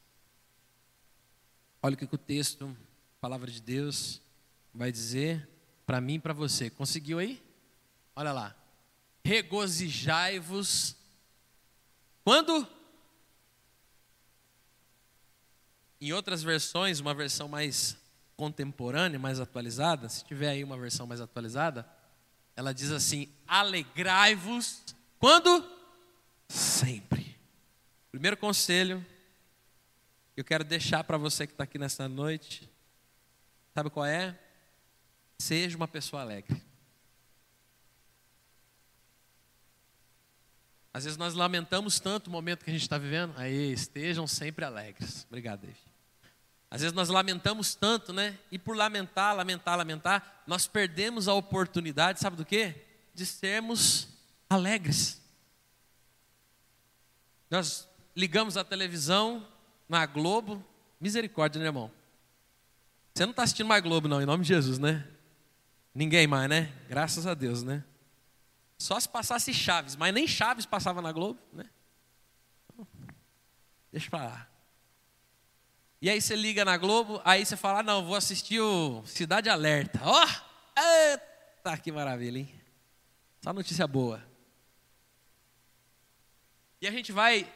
Olha 1.82 1.94
o 1.94 1.98
que, 1.98 2.04
o 2.04 2.18
texto, 2.18 2.66
a 2.66 3.22
palavra 3.22 3.50
de 3.50 3.62
Deus, 3.62 4.22
vai 4.74 4.92
dizer 4.92 5.48
para 5.86 6.02
mim 6.02 6.16
e 6.16 6.20
para 6.20 6.34
você. 6.34 6.70
Conseguiu 6.70 7.20
aí? 7.20 7.42
Olha 8.14 8.34
lá. 8.34 8.54
Regozijai-vos. 9.24 10.98
Quando? 12.26 12.68
Em 16.02 16.12
outras 16.12 16.44
versões, 16.44 17.00
uma 17.00 17.14
versão 17.14 17.48
mais 17.48 17.96
contemporânea, 18.36 19.18
mais 19.18 19.40
atualizada, 19.40 20.10
se 20.10 20.24
tiver 20.24 20.50
aí 20.50 20.64
uma 20.64 20.78
versão 20.78 21.08
mais 21.08 21.22
atualizada, 21.22 21.88
ela 22.56 22.74
diz 22.74 22.92
assim: 22.92 23.28
alegrai-vos 23.48 24.84
quando? 25.20 25.70
Sempre. 26.48 27.36
Primeiro 28.12 28.38
conselho 28.38 29.06
que 30.34 30.42
eu 30.42 30.46
quero 30.46 30.64
deixar 30.64 31.04
para 31.04 31.18
você 31.18 31.48
que 31.48 31.54
está 31.54 31.64
aqui 31.64 31.78
nessa 31.78 32.08
noite, 32.08 32.70
sabe 33.74 33.90
qual 33.90 34.06
é? 34.06 34.38
Seja 35.40 35.76
uma 35.76 35.88
pessoa 35.88 36.22
alegre. 36.22 36.62
Às 40.94 41.04
vezes 41.04 41.18
nós 41.18 41.34
lamentamos 41.34 42.00
tanto 42.00 42.28
o 42.28 42.32
momento 42.32 42.64
que 42.64 42.70
a 42.70 42.74
gente 42.74 42.84
está 42.84 42.98
vivendo. 42.98 43.34
Aí, 43.36 43.74
estejam 43.74 44.26
sempre 44.26 44.64
alegres. 44.64 45.26
Obrigado, 45.28 45.60
David. 45.62 45.85
Às 46.70 46.82
vezes 46.82 46.94
nós 46.94 47.10
lamentamos 47.10 47.76
tanto, 47.76 48.12
né? 48.12 48.38
E 48.52 48.60
por 48.60 48.76
lamentar, 48.76 49.36
lamentar, 49.36 49.78
lamentar, 49.78 50.44
nós 50.46 50.68
perdemos 50.68 51.28
a 51.28 51.34
oportunidade, 51.34 52.20
sabe 52.20 52.36
do 52.36 52.46
quê? 52.46 52.76
De 53.14 53.26
sermos 53.26 54.08
alegres. 54.50 55.22
Nós 57.50 57.88
ligamos 58.16 58.58
a 58.58 58.64
televisão 58.64 59.48
na 59.88 60.06
Globo, 60.06 60.64
misericórdia, 61.00 61.60
né, 61.60 61.68
irmão? 61.68 61.92
Você 63.14 63.26
não 63.26 63.32
está 63.32 63.44
assistindo 63.44 63.68
mais 63.68 63.82
Globo, 63.82 64.08
não, 64.08 64.22
em 64.22 64.26
nome 64.26 64.44
de 64.44 64.50
Jesus, 64.50 64.78
né? 64.78 65.08
Ninguém 65.94 66.28
mais, 66.28 66.50
né? 66.50 66.74
Graças 66.90 67.26
a 67.26 67.34
Deus, 67.34 67.64
né? 67.64 67.84
Só 68.78 69.00
se 69.00 69.08
passasse 69.08 69.54
Chaves, 69.54 69.96
mas 69.96 70.14
nem 70.14 70.28
Chaves 70.28 70.66
passava 70.66 71.02
na 71.02 71.12
Globo, 71.12 71.40
né? 71.54 71.66
Deixa 73.92 74.10
pra 74.10 74.26
lá. 74.26 74.55
E 76.06 76.10
aí 76.12 76.22
você 76.22 76.36
liga 76.36 76.64
na 76.64 76.78
Globo, 76.78 77.20
aí 77.26 77.44
você 77.44 77.58
fala, 77.58 77.80
ah, 77.80 77.84
não, 77.84 78.06
vou 78.06 78.16
assistir 78.16 78.60
o 78.60 79.04
Cidade 79.08 79.50
Alerta. 79.50 80.00
Ó, 80.04 80.24
oh, 80.24 80.80
eita, 80.80 81.76
que 81.80 81.92
maravilha, 81.92 82.38
hein? 82.38 82.62
Só 83.44 83.52
notícia 83.52 83.88
boa. 83.88 84.24
E 86.80 86.88
a 86.88 86.92
gente 86.92 87.12
vai 87.12 87.52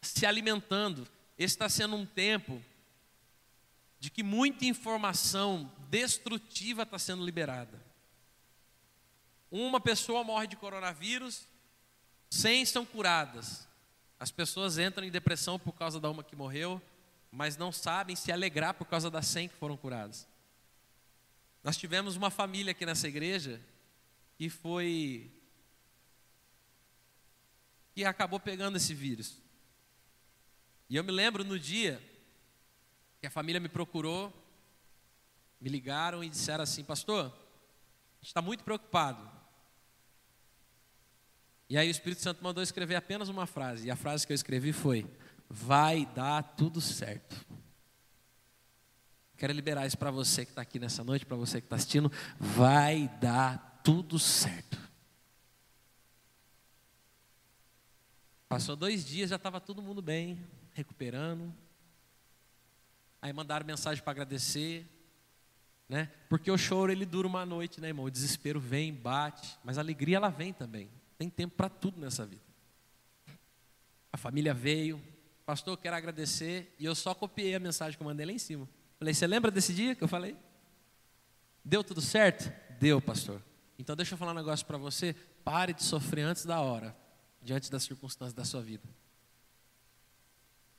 se 0.00 0.24
alimentando. 0.24 1.06
Esse 1.36 1.54
está 1.54 1.68
sendo 1.68 1.96
um 1.96 2.06
tempo 2.06 2.62
de 4.00 4.10
que 4.10 4.22
muita 4.22 4.64
informação 4.64 5.70
destrutiva 5.90 6.84
está 6.84 6.98
sendo 6.98 7.26
liberada. 7.26 7.78
Uma 9.50 9.82
pessoa 9.82 10.24
morre 10.24 10.46
de 10.46 10.56
coronavírus, 10.56 11.46
100 12.30 12.64
são 12.64 12.86
curadas. 12.86 13.68
As 14.18 14.30
pessoas 14.30 14.78
entram 14.78 15.06
em 15.06 15.10
depressão 15.10 15.58
por 15.58 15.74
causa 15.74 16.00
da 16.00 16.08
uma 16.10 16.24
que 16.24 16.34
morreu, 16.34 16.80
mas 17.36 17.58
não 17.58 17.70
sabem 17.70 18.16
se 18.16 18.32
alegrar 18.32 18.72
por 18.72 18.86
causa 18.86 19.10
das 19.10 19.26
100 19.26 19.48
que 19.48 19.56
foram 19.56 19.76
curadas. 19.76 20.26
Nós 21.62 21.76
tivemos 21.76 22.16
uma 22.16 22.30
família 22.30 22.70
aqui 22.70 22.86
nessa 22.86 23.06
igreja 23.06 23.60
que 24.38 24.48
foi 24.48 25.30
que 27.94 28.06
acabou 28.06 28.40
pegando 28.40 28.76
esse 28.76 28.94
vírus. 28.94 29.36
E 30.88 30.96
eu 30.96 31.04
me 31.04 31.12
lembro 31.12 31.44
no 31.44 31.58
dia 31.58 32.02
que 33.20 33.26
a 33.26 33.30
família 33.30 33.60
me 33.60 33.68
procurou, 33.68 34.32
me 35.60 35.68
ligaram 35.68 36.24
e 36.24 36.30
disseram 36.30 36.64
assim: 36.64 36.82
Pastor, 36.82 37.26
a 37.26 38.16
gente 38.16 38.28
está 38.28 38.40
muito 38.40 38.64
preocupado. 38.64 39.30
E 41.68 41.76
aí 41.76 41.88
o 41.88 41.90
Espírito 41.90 42.22
Santo 42.22 42.42
mandou 42.42 42.62
escrever 42.62 42.94
apenas 42.94 43.28
uma 43.28 43.46
frase, 43.46 43.88
e 43.88 43.90
a 43.90 43.96
frase 43.96 44.26
que 44.26 44.32
eu 44.32 44.36
escrevi 44.36 44.72
foi: 44.72 45.06
Vai 45.48 46.06
dar 46.06 46.42
tudo 46.42 46.80
certo. 46.80 47.46
Quero 49.36 49.52
liberar 49.52 49.86
isso 49.86 49.98
para 49.98 50.10
você 50.10 50.44
que 50.44 50.52
está 50.52 50.62
aqui 50.62 50.78
nessa 50.78 51.04
noite, 51.04 51.26
para 51.26 51.36
você 51.36 51.60
que 51.60 51.66
está 51.66 51.76
assistindo. 51.76 52.10
Vai 52.40 53.08
dar 53.20 53.80
tudo 53.84 54.18
certo. 54.18 54.78
Passou 58.48 58.76
dois 58.76 59.04
dias, 59.04 59.30
já 59.30 59.36
estava 59.36 59.60
todo 59.60 59.82
mundo 59.82 60.00
bem, 60.00 60.42
recuperando. 60.72 61.52
Aí 63.20 63.32
mandaram 63.32 63.66
mensagem 63.66 64.02
para 64.02 64.12
agradecer, 64.12 64.86
né? 65.88 66.10
Porque 66.28 66.50
o 66.50 66.56
choro 66.56 66.90
ele 66.90 67.04
dura 67.04 67.26
uma 67.26 67.44
noite, 67.44 67.80
né, 67.80 67.88
irmão? 67.88 68.06
O 68.06 68.10
desespero 68.10 68.58
vem, 68.58 68.94
bate, 68.94 69.58
mas 69.62 69.78
a 69.78 69.80
alegria 69.80 70.16
ela 70.16 70.28
vem 70.28 70.52
também. 70.52 70.88
Tem 71.18 71.28
tempo 71.28 71.56
para 71.56 71.68
tudo 71.68 72.00
nessa 72.00 72.24
vida. 72.24 72.42
A 74.12 74.16
família 74.16 74.54
veio, 74.54 75.02
pastor, 75.46 75.74
eu 75.74 75.78
quero 75.78 75.94
agradecer, 75.94 76.74
e 76.76 76.84
eu 76.84 76.94
só 76.94 77.14
copiei 77.14 77.54
a 77.54 77.60
mensagem 77.60 77.96
que 77.96 78.02
eu 78.02 78.06
mandei 78.06 78.26
lá 78.26 78.32
em 78.32 78.38
cima. 78.38 78.68
Falei, 78.98 79.14
você 79.14 79.26
lembra 79.28 79.48
desse 79.50 79.72
dia 79.72 79.94
que 79.94 80.02
eu 80.02 80.08
falei? 80.08 80.36
Deu 81.64 81.84
tudo 81.84 82.00
certo? 82.00 82.52
Deu, 82.80 83.00
pastor. 83.00 83.40
Então 83.78 83.94
deixa 83.94 84.14
eu 84.14 84.18
falar 84.18 84.32
um 84.32 84.36
negócio 84.36 84.66
para 84.66 84.76
você, 84.76 85.14
pare 85.44 85.72
de 85.72 85.84
sofrer 85.84 86.22
antes 86.22 86.44
da 86.44 86.60
hora 86.60 86.96
diante 87.40 87.70
das 87.70 87.84
circunstâncias 87.84 88.34
da 88.34 88.44
sua 88.44 88.60
vida. 88.60 88.82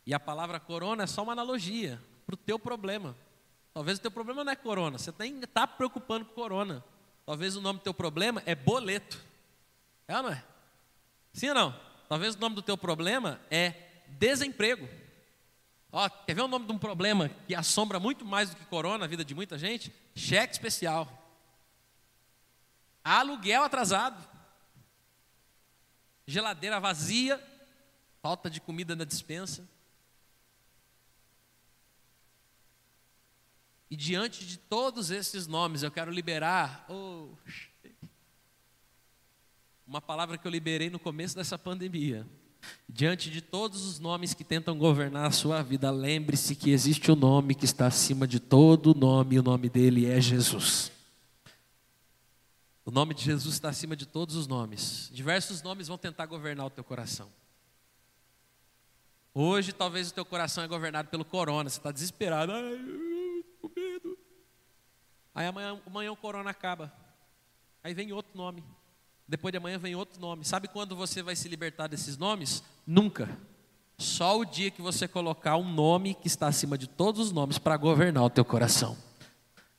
E 0.06 0.14
a 0.14 0.20
palavra 0.20 0.60
corona 0.60 1.04
é 1.04 1.08
só 1.08 1.24
uma 1.24 1.32
analogia 1.32 2.02
para 2.26 2.34
o 2.34 2.38
teu 2.38 2.60
problema. 2.60 3.16
Talvez 3.74 4.00
o 4.00 4.02
teu 4.02 4.12
problema 4.12 4.44
não 4.44 4.52
é 4.52 4.56
corona, 4.56 4.98
você 4.98 5.12
está 5.12 5.24
tá 5.54 5.68
preocupando 5.68 6.26
com 6.26 6.34
corona. 6.34 6.84
Talvez 7.26 7.56
o 7.56 7.62
nome 7.62 7.80
do 7.80 7.84
teu 7.84 7.94
problema 7.94 8.44
é 8.46 8.56
boleto. 8.56 9.24
É 10.08 10.18
ou 10.18 10.24
não 10.24 10.32
é? 10.32 10.44
Sim 11.32 11.50
ou 11.50 11.56
não? 11.56 11.80
Talvez 12.10 12.36
o 12.36 12.40
nome 12.40 12.56
do 12.56 12.62
teu 12.62 12.78
problema 12.78 13.40
é 13.52 13.87
desemprego. 14.10 14.88
Ó, 15.92 16.10
quer 16.10 16.34
ver 16.34 16.42
o 16.42 16.48
nome 16.48 16.66
de 16.66 16.74
um 16.74 16.78
problema 16.78 17.30
que 17.48 17.56
assombra 17.56 18.00
muito 18.00 18.26
mais 18.26 18.50
do 18.50 18.56
que 18.56 18.66
corona 18.66 19.06
a 19.06 19.08
vida 19.08 19.24
de 19.24 19.34
muita 19.34 19.58
gente? 19.58 19.94
Cheque 20.16 20.54
especial. 20.54 21.08
Aluguel 23.04 23.64
atrasado. 23.64 24.28
Geladeira 26.26 26.80
vazia. 26.80 27.42
Falta 28.22 28.50
de 28.50 28.60
comida 28.60 28.96
na 28.96 29.06
dispensa. 29.06 29.68
E 33.90 33.96
diante 33.96 34.46
de 34.46 34.58
todos 34.58 35.12
esses 35.12 35.48
nomes, 35.48 35.82
eu 35.82 35.90
quero 35.90 36.12
liberar 36.12 36.86
oh, 36.90 37.30
uma 39.88 40.02
palavra 40.02 40.38
que 40.38 40.46
eu 40.46 40.52
liberei 40.52 40.90
no 40.90 41.00
começo 41.00 41.36
dessa 41.36 41.58
pandemia. 41.58 42.28
Diante 42.90 43.30
de 43.30 43.42
todos 43.42 43.86
os 43.86 44.00
nomes 44.00 44.34
que 44.34 44.44
tentam 44.44 44.78
governar 44.78 45.26
a 45.26 45.32
sua 45.32 45.62
vida, 45.62 45.92
lembre-se 45.92 46.56
que 46.56 46.72
existe 46.72 47.12
um 47.12 47.16
nome 47.16 47.54
que 47.56 47.66
está 47.66 47.88
acima 47.88 48.28
de 48.28 48.40
todo 48.40 48.96
nome, 48.96 49.36
e 49.36 49.40
o 49.40 49.44
nome 49.44 49.70
dele 49.70 50.06
é 50.06 50.20
Jesus. 50.22 50.92
O 52.86 52.92
nome 52.92 53.14
de 53.14 53.24
Jesus 53.24 53.56
está 53.56 53.70
acima 53.70 53.96
de 53.96 54.06
todos 54.06 54.36
os 54.36 54.48
nomes. 54.48 55.10
Diversos 55.12 55.62
nomes 55.62 55.90
vão 55.90 55.98
tentar 55.98 56.26
governar 56.26 56.66
o 56.66 56.70
teu 56.70 56.84
coração. 56.84 57.30
Hoje, 59.34 59.74
talvez 59.74 60.10
o 60.10 60.14
teu 60.14 60.26
coração 60.26 60.64
é 60.64 60.68
governado 60.68 61.10
pelo 61.10 61.26
corona, 61.26 61.70
você 61.70 61.78
está 61.78 61.92
desesperado. 61.92 62.54
Ai, 62.54 63.44
com 63.62 63.70
medo. 63.76 64.18
Aí 65.36 65.46
amanhã, 65.46 65.82
amanhã 65.86 66.12
o 66.12 66.16
corona 66.16 66.50
acaba. 66.50 66.92
Aí 67.84 67.94
vem 67.94 68.12
outro 68.12 68.36
nome. 68.36 68.64
Depois 69.28 69.52
de 69.52 69.58
amanhã 69.58 69.78
vem 69.78 69.96
outro 69.96 70.20
nome. 70.22 70.46
Sabe 70.46 70.68
quando 70.68 70.96
você 70.96 71.22
vai 71.22 71.36
se 71.36 71.50
libertar 71.50 71.88
desses 71.88 72.18
nomes? 72.18 72.64
Nunca. 72.86 73.38
Só 73.98 74.40
o 74.40 74.46
dia 74.46 74.72
que 74.72 74.82
você 74.82 75.08
colocar 75.08 75.58
um 75.58 75.70
nome 75.70 76.14
que 76.14 76.28
está 76.28 76.48
acima 76.48 76.78
de 76.78 76.88
todos 76.88 77.28
os 77.28 77.32
nomes 77.32 77.58
para 77.58 77.76
governar 77.76 78.24
o 78.24 78.30
teu 78.30 78.46
coração. 78.46 78.98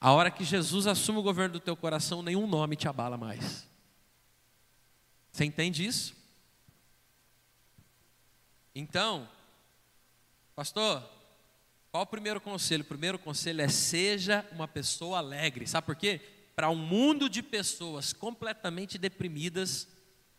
A 0.00 0.12
hora 0.12 0.30
que 0.30 0.44
Jesus 0.44 0.86
assume 0.86 1.18
o 1.18 1.22
governo 1.22 1.54
do 1.54 1.60
teu 1.60 1.76
coração, 1.76 2.22
nenhum 2.22 2.46
nome 2.46 2.76
te 2.76 2.88
abala 2.88 3.16
mais. 3.16 3.66
Você 5.32 5.44
entende 5.44 5.84
isso? 5.86 6.14
Então, 8.74 9.28
pastor, 10.54 11.02
qual 11.90 12.02
o 12.02 12.06
primeiro 12.06 12.40
conselho? 12.40 12.82
O 12.82 12.86
primeiro 12.86 13.18
conselho 13.18 13.62
é 13.62 13.68
seja 13.68 14.44
uma 14.52 14.68
pessoa 14.68 15.18
alegre. 15.18 15.66
Sabe 15.66 15.86
por 15.86 15.96
quê? 15.96 16.20
Para 16.58 16.70
um 16.70 16.74
mundo 16.74 17.30
de 17.30 17.40
pessoas 17.40 18.12
completamente 18.12 18.98
deprimidas, 18.98 19.86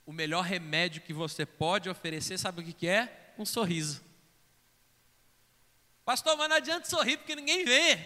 o 0.05 0.11
melhor 0.11 0.43
remédio 0.43 1.01
que 1.01 1.13
você 1.13 1.45
pode 1.45 1.89
oferecer, 1.89 2.37
sabe 2.37 2.59
o 2.59 2.65
que, 2.65 2.85
é? 2.85 3.33
Um 3.37 3.45
sorriso. 3.45 4.03
Pastor, 6.03 6.35
mas 6.35 6.49
não 6.49 6.57
adianta 6.57 6.89
sorrir 6.89 7.15
porque 7.15 7.37
ninguém 7.37 7.63
vê. 7.63 7.97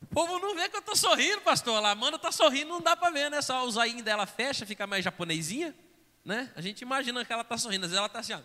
O 0.00 0.06
povo 0.06 0.38
não 0.38 0.54
vê 0.54 0.66
que 0.70 0.76
eu 0.76 0.80
estou 0.80 0.96
sorrindo, 0.96 1.42
pastor. 1.42 1.84
A 1.84 1.90
Amanda 1.90 2.16
está 2.16 2.32
sorrindo, 2.32 2.70
não 2.70 2.80
dá 2.80 2.96
para 2.96 3.10
ver, 3.10 3.30
né? 3.30 3.42
Só 3.42 3.62
o 3.66 3.70
zainho 3.70 4.02
dela 4.02 4.24
fecha, 4.24 4.64
fica 4.64 4.86
mais 4.86 5.04
japonesinha, 5.04 5.76
né? 6.24 6.50
A 6.56 6.62
gente 6.62 6.80
imagina 6.80 7.22
que 7.22 7.30
ela 7.34 7.42
está 7.42 7.58
sorrindo, 7.58 7.84
às 7.84 7.90
vezes 7.90 7.98
ela 7.98 8.06
está 8.06 8.20
assim, 8.20 8.32
ó. 8.32 8.40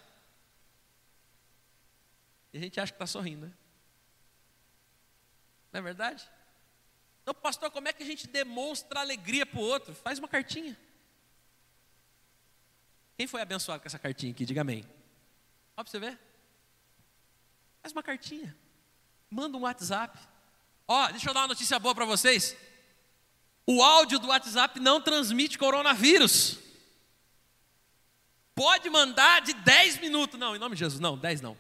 E 2.51 2.57
a 2.57 2.61
gente 2.61 2.77
acha 2.77 2.91
que 2.91 2.97
está 2.97 3.07
sorrindo, 3.07 3.45
né? 3.45 3.53
Não 5.71 5.79
é 5.79 5.81
verdade? 5.81 6.29
Então, 7.21 7.33
pastor, 7.33 7.69
como 7.69 7.87
é 7.87 7.93
que 7.93 8.03
a 8.03 8.05
gente 8.05 8.27
demonstra 8.27 8.99
alegria 8.99 9.45
para 9.45 9.59
o 9.59 9.63
outro? 9.63 9.93
Faz 9.93 10.17
uma 10.17 10.27
cartinha. 10.27 10.77
Quem 13.15 13.27
foi 13.27 13.41
abençoado 13.41 13.81
com 13.81 13.87
essa 13.87 13.99
cartinha 13.99 14.31
aqui? 14.31 14.45
Diga 14.45 14.61
amém. 14.61 14.83
Ó, 15.77 15.83
para 15.83 15.91
você 15.91 15.99
ver. 15.99 16.19
Faz 17.81 17.91
uma 17.91 18.01
cartinha. 18.01 18.55
Manda 19.29 19.57
um 19.57 19.61
WhatsApp. 19.61 20.17
Ó, 20.87 21.07
deixa 21.09 21.29
eu 21.29 21.33
dar 21.33 21.41
uma 21.41 21.49
notícia 21.49 21.77
boa 21.77 21.93
para 21.93 22.05
vocês. 22.05 22.57
O 23.67 23.83
áudio 23.83 24.17
do 24.17 24.27
WhatsApp 24.27 24.79
não 24.79 24.99
transmite 24.99 25.57
coronavírus. 25.57 26.59
Pode 28.55 28.89
mandar 28.89 29.41
de 29.41 29.53
10 29.53 29.99
minutos. 29.99 30.39
Não, 30.39 30.55
em 30.55 30.59
nome 30.59 30.75
de 30.75 30.79
Jesus, 30.79 30.99
não, 30.99 31.17
10 31.17 31.41
não. 31.41 31.57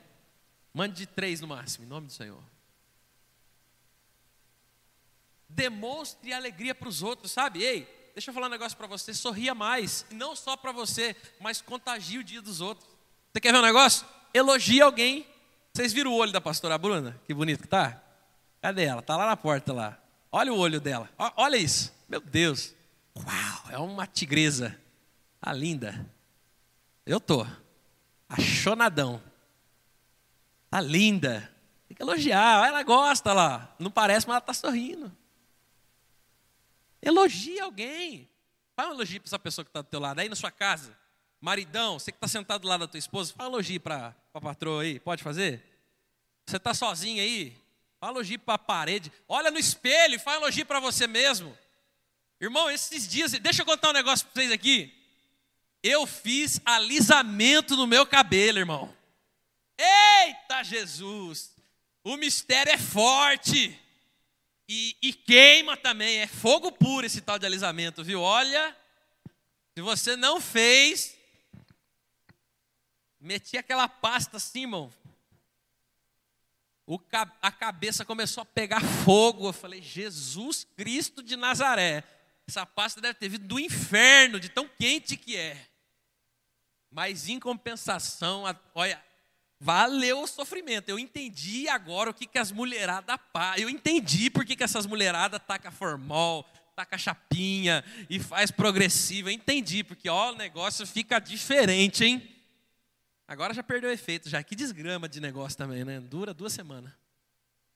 Mande 0.73 0.95
de 0.95 1.05
3 1.05 1.41
no 1.41 1.47
máximo, 1.47 1.85
em 1.85 1.87
nome 1.87 2.07
do 2.07 2.13
Senhor 2.13 2.50
demonstre 5.55 6.33
alegria 6.33 6.73
para 6.73 6.87
os 6.87 7.01
outros, 7.03 7.31
sabe? 7.31 7.63
Ei, 7.63 8.11
deixa 8.13 8.29
eu 8.29 8.33
falar 8.33 8.47
um 8.47 8.51
negócio 8.51 8.77
para 8.77 8.87
você, 8.87 9.13
sorria 9.13 9.53
mais, 9.53 10.05
não 10.11 10.35
só 10.35 10.55
para 10.55 10.71
você, 10.71 11.15
mas 11.39 11.61
contagie 11.61 12.17
o 12.17 12.23
dia 12.23 12.41
dos 12.41 12.61
outros. 12.61 12.89
Você 13.31 13.39
quer 13.39 13.51
ver 13.51 13.59
um 13.59 13.63
negócio? 13.63 14.05
Elogie 14.33 14.81
alguém. 14.81 15.25
Vocês 15.73 15.93
viram 15.93 16.11
o 16.11 16.15
olho 16.15 16.31
da 16.31 16.41
pastora 16.41 16.77
Bruna? 16.77 17.19
Que 17.25 17.33
bonito 17.33 17.61
que 17.61 17.67
tá? 17.67 18.01
Cadê 18.61 18.83
ela? 18.83 19.01
Tá 19.01 19.15
lá 19.15 19.25
na 19.25 19.37
porta 19.37 19.73
lá. 19.73 19.97
Olha 20.31 20.53
o 20.53 20.57
olho 20.57 20.79
dela. 20.79 21.09
Olha 21.35 21.57
isso. 21.57 21.93
Meu 22.07 22.19
Deus. 22.19 22.73
Uau, 23.15 23.71
é 23.71 23.77
uma 23.77 24.05
tigresa. 24.05 24.77
Tá 25.39 25.51
linda. 25.53 26.05
Eu 27.05 27.19
tô 27.19 27.45
achonadão. 28.29 29.21
Tá 30.69 30.79
linda. 30.79 31.51
Tem 31.87 31.95
que 31.95 32.03
elogiar. 32.03 32.67
Ela 32.67 32.83
gosta 32.83 33.33
lá. 33.33 33.73
Não 33.79 33.91
parece, 33.91 34.27
mas 34.27 34.35
ela 34.35 34.41
tá 34.41 34.53
sorrindo. 34.53 35.11
Elogie 37.01 37.59
alguém. 37.59 38.29
Fala 38.75 38.91
um 38.91 38.93
elogio 38.93 39.19
para 39.19 39.27
essa 39.27 39.39
pessoa 39.39 39.65
que 39.65 39.69
está 39.69 39.81
do 39.81 39.87
teu 39.87 39.99
lado. 39.99 40.19
Aí 40.19 40.29
na 40.29 40.35
sua 40.35 40.51
casa, 40.51 40.97
maridão, 41.39 41.99
você 41.99 42.11
que 42.11 42.17
está 42.17 42.27
sentado 42.27 42.61
do 42.61 42.67
lado 42.67 42.81
da 42.81 42.87
tua 42.87 42.99
esposa, 42.99 43.33
fala 43.33 43.49
um 43.49 43.53
elogio 43.53 43.79
para 43.79 44.15
a 44.33 44.41
patroa 44.41 44.83
aí. 44.83 44.99
Pode 44.99 45.23
fazer? 45.23 45.63
Você 46.45 46.57
está 46.57 46.73
sozinho 46.73 47.21
aí? 47.21 47.55
Fala 47.99 48.13
um 48.13 48.15
elogio 48.17 48.39
para 48.39 48.55
a 48.55 48.59
parede. 48.59 49.11
Olha 49.27 49.51
no 49.51 49.59
espelho 49.59 50.15
e 50.15 50.19
fala 50.19 50.39
um 50.39 50.41
elogio 50.43 50.65
para 50.65 50.79
você 50.79 51.07
mesmo. 51.07 51.57
Irmão, 52.39 52.69
esses 52.69 53.07
dias, 53.07 53.31
deixa 53.33 53.61
eu 53.61 53.65
contar 53.65 53.89
um 53.89 53.93
negócio 53.93 54.25
para 54.25 54.41
vocês 54.41 54.51
aqui. 54.51 54.93
Eu 55.83 56.05
fiz 56.07 56.59
alisamento 56.65 57.75
no 57.75 57.87
meu 57.87 58.05
cabelo, 58.05 58.59
irmão. 58.59 58.95
Eita 59.77 60.63
Jesus! 60.63 61.55
O 62.03 62.17
mistério 62.17 62.71
é 62.71 62.77
forte. 62.77 63.79
E, 64.73 64.95
e, 65.01 65.11
queima 65.11 65.75
também, 65.75 66.19
é 66.19 66.27
fogo 66.27 66.71
puro 66.71 67.05
esse 67.05 67.19
tal 67.19 67.37
de 67.37 67.45
alisamento, 67.45 68.05
viu? 68.05 68.21
Olha, 68.21 68.73
se 69.73 69.81
você 69.81 70.15
não 70.15 70.39
fez, 70.39 71.13
meti 73.19 73.57
aquela 73.57 73.89
pasta 73.89 74.37
assim, 74.37 74.61
irmão. 74.61 74.89
O, 76.87 76.97
a 77.41 77.51
cabeça 77.51 78.05
começou 78.05 78.43
a 78.43 78.45
pegar 78.45 78.79
fogo. 79.03 79.49
Eu 79.49 79.51
falei, 79.51 79.81
Jesus 79.81 80.65
Cristo 80.77 81.21
de 81.21 81.35
Nazaré. 81.35 82.05
Essa 82.47 82.65
pasta 82.65 83.01
deve 83.01 83.15
ter 83.15 83.27
vindo 83.27 83.45
do 83.45 83.59
inferno, 83.59 84.39
de 84.39 84.47
tão 84.47 84.69
quente 84.69 85.17
que 85.17 85.35
é. 85.35 85.67
Mas 86.89 87.27
em 87.27 87.41
compensação, 87.41 88.43
olha, 88.73 89.03
Valeu 89.63 90.23
o 90.23 90.27
sofrimento. 90.27 90.89
Eu 90.89 90.97
entendi 90.97 91.69
agora 91.69 92.09
o 92.09 92.13
que, 92.15 92.25
que 92.25 92.39
as 92.39 92.51
mulheradas. 92.51 93.15
Eu 93.59 93.69
entendi 93.69 94.27
por 94.27 94.43
que, 94.43 94.55
que 94.55 94.63
essas 94.63 94.87
mulheradas 94.87 95.39
tacam 95.45 95.71
formol, 95.71 96.43
taca 96.75 96.97
chapinha 96.97 97.83
e 98.09 98.19
faz 98.19 98.49
progressiva. 98.49 99.29
Eu 99.29 99.33
entendi, 99.33 99.83
porque 99.83 100.09
ó, 100.09 100.31
o 100.31 100.35
negócio 100.35 100.87
fica 100.87 101.19
diferente, 101.19 102.03
hein? 102.03 102.27
Agora 103.27 103.53
já 103.53 103.61
perdeu 103.61 103.91
efeito, 103.91 104.27
já. 104.27 104.41
Que 104.41 104.55
desgrama 104.55 105.07
de 105.07 105.21
negócio 105.21 105.55
também, 105.55 105.85
né? 105.85 105.99
Dura 105.99 106.33
duas 106.33 106.53
semanas. 106.53 106.91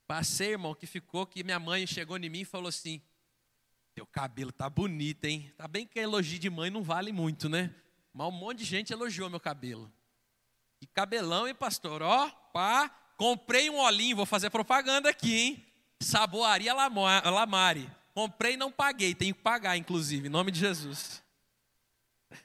Passei, 0.07 0.53
irmão, 0.53 0.73
que 0.73 0.87
ficou 0.87 1.23
que 1.27 1.43
minha 1.43 1.59
mãe 1.59 1.85
chegou 1.85 2.17
em 2.17 2.27
mim 2.27 2.41
e 2.41 2.45
falou 2.45 2.69
assim: 2.69 2.99
Teu 3.93 4.07
cabelo 4.07 4.51
tá 4.51 4.67
bonito, 4.67 5.25
hein? 5.25 5.53
Tá 5.55 5.67
bem 5.67 5.85
que 5.85 5.99
elogio 5.99 6.39
de 6.39 6.49
mãe 6.49 6.71
não 6.71 6.81
vale 6.81 7.11
muito, 7.11 7.47
né? 7.47 7.69
Mas 8.11 8.27
um 8.27 8.31
monte 8.31 8.57
de 8.57 8.65
gente 8.65 8.91
elogiou 8.91 9.29
meu 9.29 9.39
cabelo. 9.39 9.93
E 10.81 10.87
cabelão, 10.87 11.47
hein, 11.47 11.55
pastor? 11.55 12.01
Ó, 12.01 12.29
pá, 12.53 12.89
comprei 13.17 13.69
um 13.69 13.77
olhinho, 13.77 14.15
vou 14.15 14.25
fazer 14.25 14.49
propaganda 14.49 15.09
aqui, 15.09 15.35
hein? 15.35 15.65
Saboaria 15.99 16.73
Lamari. 16.73 17.89
Comprei 18.13 18.53
e 18.53 18.57
não 18.57 18.71
paguei, 18.71 19.13
tenho 19.13 19.35
que 19.35 19.41
pagar, 19.41 19.75
inclusive, 19.75 20.27
em 20.27 20.31
nome 20.31 20.51
de 20.51 20.59
Jesus. 20.59 21.21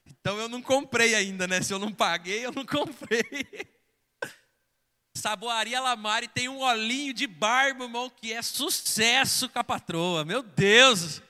Então 0.07 0.39
eu 0.39 0.49
não 0.49 0.61
comprei 0.61 1.15
ainda, 1.15 1.47
né? 1.47 1.63
Se 1.63 1.73
eu 1.73 1.79
não 1.79 1.93
paguei, 1.93 2.45
eu 2.45 2.53
não 2.53 2.67
comprei. 2.67 3.25
Saboaria 5.15 5.81
Lamari 5.81 6.29
tem 6.29 6.49
um 6.49 6.61
olhinho 6.61 7.13
de 7.13 7.27
barba, 7.27 7.85
irmão, 7.85 8.11
que 8.11 8.33
é 8.33 8.43
sucesso 8.43 9.49
com 9.49 9.59
a 9.59 9.65
patroa. 9.65 10.25
Meu 10.25 10.43
Deus! 10.43 11.23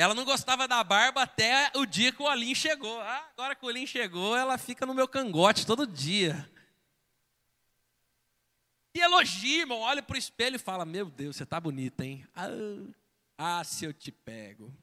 Ela 0.00 0.14
não 0.14 0.24
gostava 0.24 0.66
da 0.66 0.82
barba 0.82 1.20
até 1.20 1.70
o 1.76 1.84
dia 1.84 2.10
que 2.10 2.22
o 2.22 2.24
Olim 2.24 2.54
chegou. 2.54 2.98
Ah, 3.02 3.28
agora 3.36 3.54
que 3.54 3.62
o 3.62 3.68
Olim 3.68 3.86
chegou, 3.86 4.34
ela 4.34 4.56
fica 4.56 4.86
no 4.86 4.94
meu 4.94 5.06
cangote 5.06 5.66
todo 5.66 5.86
dia. 5.86 6.50
E 8.94 8.98
elogia, 8.98 9.60
irmão. 9.60 9.80
Olha 9.80 10.02
para 10.02 10.14
o 10.14 10.18
espelho 10.18 10.56
e 10.56 10.58
fala: 10.58 10.86
Meu 10.86 11.10
Deus, 11.10 11.36
você 11.36 11.42
está 11.42 11.60
bonita, 11.60 12.02
hein? 12.02 12.26
Ah, 12.34 12.48
ah, 13.36 13.62
se 13.62 13.84
eu 13.84 13.92
te 13.92 14.10
pego. 14.10 14.74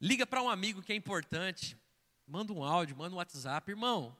Liga 0.00 0.26
para 0.26 0.42
um 0.42 0.48
amigo 0.48 0.80
que 0.80 0.94
é 0.94 0.96
importante. 0.96 1.76
Manda 2.26 2.50
um 2.50 2.64
áudio, 2.64 2.96
manda 2.96 3.14
um 3.14 3.18
WhatsApp. 3.18 3.70
Irmão, 3.70 4.16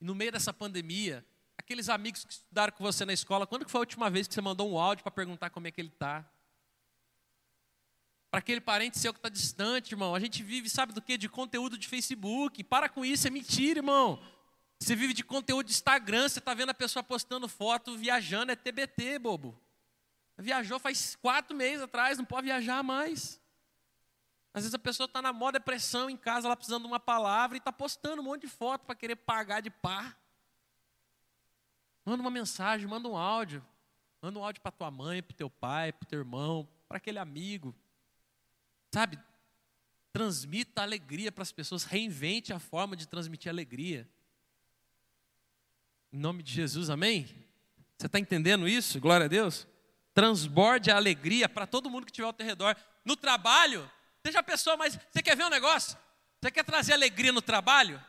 no 0.00 0.14
meio 0.14 0.32
dessa 0.32 0.54
pandemia, 0.54 1.22
aqueles 1.58 1.90
amigos 1.90 2.24
que 2.24 2.32
estudaram 2.32 2.72
com 2.72 2.82
você 2.82 3.04
na 3.04 3.12
escola, 3.12 3.46
quando 3.46 3.68
foi 3.68 3.78
a 3.78 3.82
última 3.82 4.08
vez 4.08 4.26
que 4.26 4.32
você 4.32 4.40
mandou 4.40 4.72
um 4.72 4.78
áudio 4.78 5.02
para 5.02 5.12
perguntar 5.12 5.50
como 5.50 5.66
é 5.66 5.70
que 5.70 5.82
ele 5.82 5.90
está? 5.90 6.26
Para 8.32 8.38
aquele 8.38 8.62
parente 8.62 8.98
seu 8.98 9.12
que 9.12 9.18
está 9.18 9.28
distante, 9.28 9.92
irmão, 9.92 10.14
a 10.14 10.18
gente 10.18 10.42
vive, 10.42 10.66
sabe 10.66 10.94
do 10.94 11.02
que? 11.02 11.18
De 11.18 11.28
conteúdo 11.28 11.76
de 11.76 11.86
Facebook. 11.86 12.64
Para 12.64 12.88
com 12.88 13.04
isso, 13.04 13.26
é 13.26 13.30
mentira, 13.30 13.80
irmão. 13.80 14.18
Você 14.80 14.96
vive 14.96 15.12
de 15.12 15.22
conteúdo 15.22 15.66
de 15.66 15.72
Instagram, 15.72 16.30
você 16.30 16.38
está 16.38 16.54
vendo 16.54 16.70
a 16.70 16.74
pessoa 16.74 17.02
postando 17.02 17.46
foto, 17.46 17.94
viajando, 17.94 18.50
é 18.50 18.56
TBT, 18.56 19.18
bobo. 19.18 19.60
Viajou 20.38 20.78
faz 20.78 21.14
quatro 21.16 21.54
meses 21.54 21.82
atrás, 21.82 22.16
não 22.16 22.24
pode 22.24 22.46
viajar 22.46 22.82
mais. 22.82 23.38
Às 24.54 24.62
vezes 24.62 24.74
a 24.74 24.78
pessoa 24.78 25.04
está 25.04 25.20
na 25.20 25.30
maior 25.30 25.50
depressão 25.50 26.08
em 26.08 26.16
casa, 26.16 26.48
ela 26.48 26.56
precisando 26.56 26.84
de 26.84 26.88
uma 26.88 26.98
palavra 26.98 27.58
e 27.58 27.58
está 27.58 27.70
postando 27.70 28.22
um 28.22 28.24
monte 28.24 28.46
de 28.46 28.48
foto 28.48 28.86
para 28.86 28.94
querer 28.94 29.16
pagar 29.16 29.60
de 29.60 29.68
par. 29.68 30.18
Manda 32.02 32.22
uma 32.22 32.30
mensagem, 32.30 32.86
manda 32.88 33.06
um 33.06 33.16
áudio. 33.18 33.62
Manda 34.22 34.38
um 34.38 34.42
áudio 34.42 34.62
para 34.62 34.72
tua 34.72 34.90
mãe, 34.90 35.22
para 35.22 35.36
teu 35.36 35.50
pai, 35.50 35.92
para 35.92 36.08
teu 36.08 36.20
irmão, 36.20 36.66
para 36.88 36.96
aquele 36.96 37.18
amigo. 37.18 37.76
Sabe? 38.92 39.18
Transmita 40.12 40.82
alegria 40.82 41.32
para 41.32 41.42
as 41.42 41.50
pessoas, 41.50 41.84
reinvente 41.84 42.52
a 42.52 42.58
forma 42.58 42.94
de 42.94 43.08
transmitir 43.08 43.50
alegria. 43.50 44.06
Em 46.12 46.18
nome 46.18 46.42
de 46.42 46.52
Jesus, 46.52 46.90
amém? 46.90 47.26
Você 47.96 48.06
está 48.06 48.18
entendendo 48.18 48.68
isso? 48.68 49.00
Glória 49.00 49.24
a 49.24 49.28
Deus. 49.28 49.66
Transborde 50.12 50.90
a 50.90 50.96
alegria 50.96 51.48
para 51.48 51.66
todo 51.66 51.88
mundo 51.88 52.04
que 52.04 52.10
estiver 52.10 52.26
ao 52.26 52.34
teu 52.34 52.44
redor. 52.44 52.76
No 53.02 53.16
trabalho, 53.16 53.90
seja 54.22 54.40
a 54.40 54.42
pessoa 54.42 54.76
mais. 54.76 54.98
Você 55.10 55.22
quer 55.22 55.34
ver 55.34 55.46
um 55.46 55.50
negócio? 55.50 55.96
Você 56.40 56.50
quer 56.50 56.64
trazer 56.64 56.92
alegria 56.92 57.32
no 57.32 57.40
trabalho? 57.40 58.02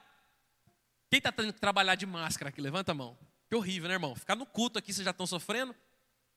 Quem 1.10 1.20
está 1.20 1.32
tendo 1.32 1.54
que 1.54 1.62
trabalhar 1.62 1.96
de 1.96 2.06
máscara 2.06 2.50
aqui? 2.50 2.60
Levanta 2.60 2.92
a 2.92 2.96
mão. 2.96 3.18
Que 3.48 3.56
horrível, 3.56 3.88
né, 3.88 3.96
irmão? 3.96 4.14
Ficar 4.16 4.36
no 4.36 4.46
culto 4.46 4.80
aqui, 4.80 4.92
vocês 4.92 5.06
já 5.06 5.12
estão 5.12 5.26
sofrendo. 5.26 5.74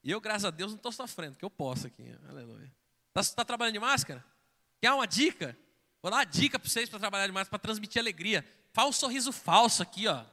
E 0.04 0.10
eu, 0.12 0.20
graças 0.20 0.44
a 0.44 0.50
Deus, 0.50 0.70
não 0.70 0.76
estou 0.76 0.92
sofrendo, 0.92 1.36
que 1.36 1.44
eu 1.44 1.50
posso 1.50 1.88
aqui. 1.88 2.14
Aleluia. 2.28 2.70
Está 3.08 3.34
tá 3.36 3.44
trabalhando 3.44 3.72
de 3.72 3.80
máscara? 3.80 4.24
Quer 4.80 4.92
uma 4.92 5.06
dica? 5.06 5.56
Vou 6.02 6.10
dar 6.10 6.18
uma 6.18 6.24
dica 6.24 6.58
para 6.58 6.68
vocês 6.68 6.88
para 6.88 6.98
trabalhar 6.98 7.26
de 7.26 7.32
máscara, 7.32 7.58
para 7.58 7.66
transmitir 7.66 8.00
alegria. 8.00 8.46
Faz 8.72 8.88
um 8.88 8.92
sorriso 8.92 9.32
falso 9.32 9.82
aqui, 9.82 10.06
ó. 10.06 10.24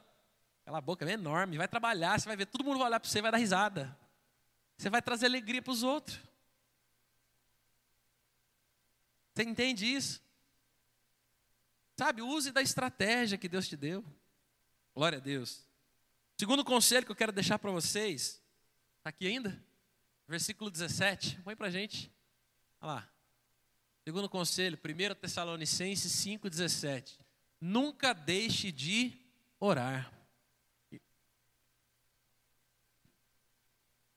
Aquela 0.62 0.80
boca 0.80 1.04
é 1.04 1.12
enorme. 1.12 1.58
Vai 1.58 1.68
trabalhar, 1.68 2.18
você 2.18 2.26
vai 2.26 2.36
ver, 2.36 2.46
todo 2.46 2.64
mundo 2.64 2.78
vai 2.78 2.86
olhar 2.86 3.00
para 3.00 3.08
você 3.08 3.18
e 3.18 3.22
vai 3.22 3.30
dar 3.32 3.38
risada. 3.38 3.98
Você 4.76 4.88
vai 4.90 5.02
trazer 5.02 5.26
alegria 5.26 5.62
para 5.62 5.72
os 5.72 5.82
outros. 5.82 6.18
Você 9.34 9.42
entende 9.42 9.84
isso? 9.84 10.22
Sabe, 11.96 12.22
use 12.22 12.50
da 12.50 12.62
estratégia 12.62 13.38
que 13.38 13.48
Deus 13.48 13.68
te 13.68 13.76
deu. 13.76 14.04
Glória 14.94 15.18
a 15.18 15.20
Deus. 15.20 15.64
Segundo 16.36 16.64
conselho 16.64 17.04
que 17.06 17.12
eu 17.12 17.16
quero 17.16 17.32
deixar 17.32 17.58
para 17.58 17.70
vocês, 17.70 18.42
está 18.98 19.10
aqui 19.10 19.26
ainda? 19.26 19.62
Versículo 20.26 20.70
17, 20.70 21.40
põe 21.42 21.54
para 21.54 21.70
gente. 21.70 22.12
Olha 22.80 22.92
lá. 22.94 23.13
Segundo 24.04 24.28
conselho, 24.28 24.78
1 24.78 25.14
Tessalonicenses 25.14 26.12
5,17. 26.12 27.18
Nunca 27.58 28.12
deixe 28.12 28.70
de 28.70 29.18
orar. 29.58 30.12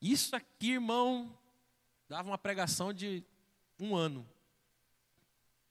Isso 0.01 0.35
aqui, 0.35 0.71
irmão, 0.71 1.39
dava 2.09 2.27
uma 2.27 2.37
pregação 2.37 2.91
de 2.91 3.23
um 3.79 3.95
ano. 3.95 4.29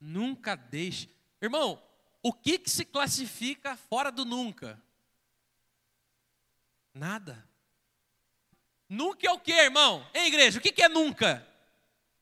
Nunca 0.00 0.57
deixe. 0.57 1.11
Irmão, 1.40 1.83
o 2.22 2.33
que, 2.33 2.59
que 2.59 2.70
se 2.70 2.87
classifica 2.87 3.76
fora 3.76 4.11
do 4.11 4.24
nunca? 4.24 4.83
Nada. 6.94 7.46
Nunca 8.88 9.26
é 9.26 9.31
o 9.31 9.38
que, 9.38 9.52
irmão? 9.52 10.09
Hein, 10.14 10.29
igreja? 10.29 10.59
O 10.59 10.62
que, 10.62 10.72
que 10.72 10.83
é 10.83 10.88
nunca? 10.88 11.46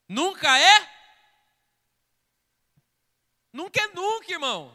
Nunca 0.08 0.58
é? 0.58 0.93
Nunca 3.54 3.80
é 3.80 3.86
nunca, 3.94 4.32
irmão. 4.32 4.74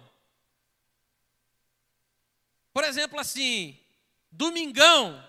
Por 2.71 2.85
exemplo, 2.85 3.19
assim, 3.19 3.77
domingão. 4.31 5.21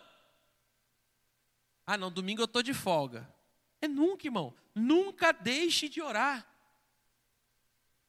Ah, 1.85 1.99
não, 1.99 2.13
domingo 2.13 2.43
eu 2.43 2.45
estou 2.45 2.63
de 2.63 2.73
folga. 2.73 3.29
É 3.81 3.89
nunca, 3.89 4.25
irmão. 4.25 4.55
Nunca 4.73 5.33
deixe 5.33 5.89
de 5.89 6.01
orar. 6.01 6.47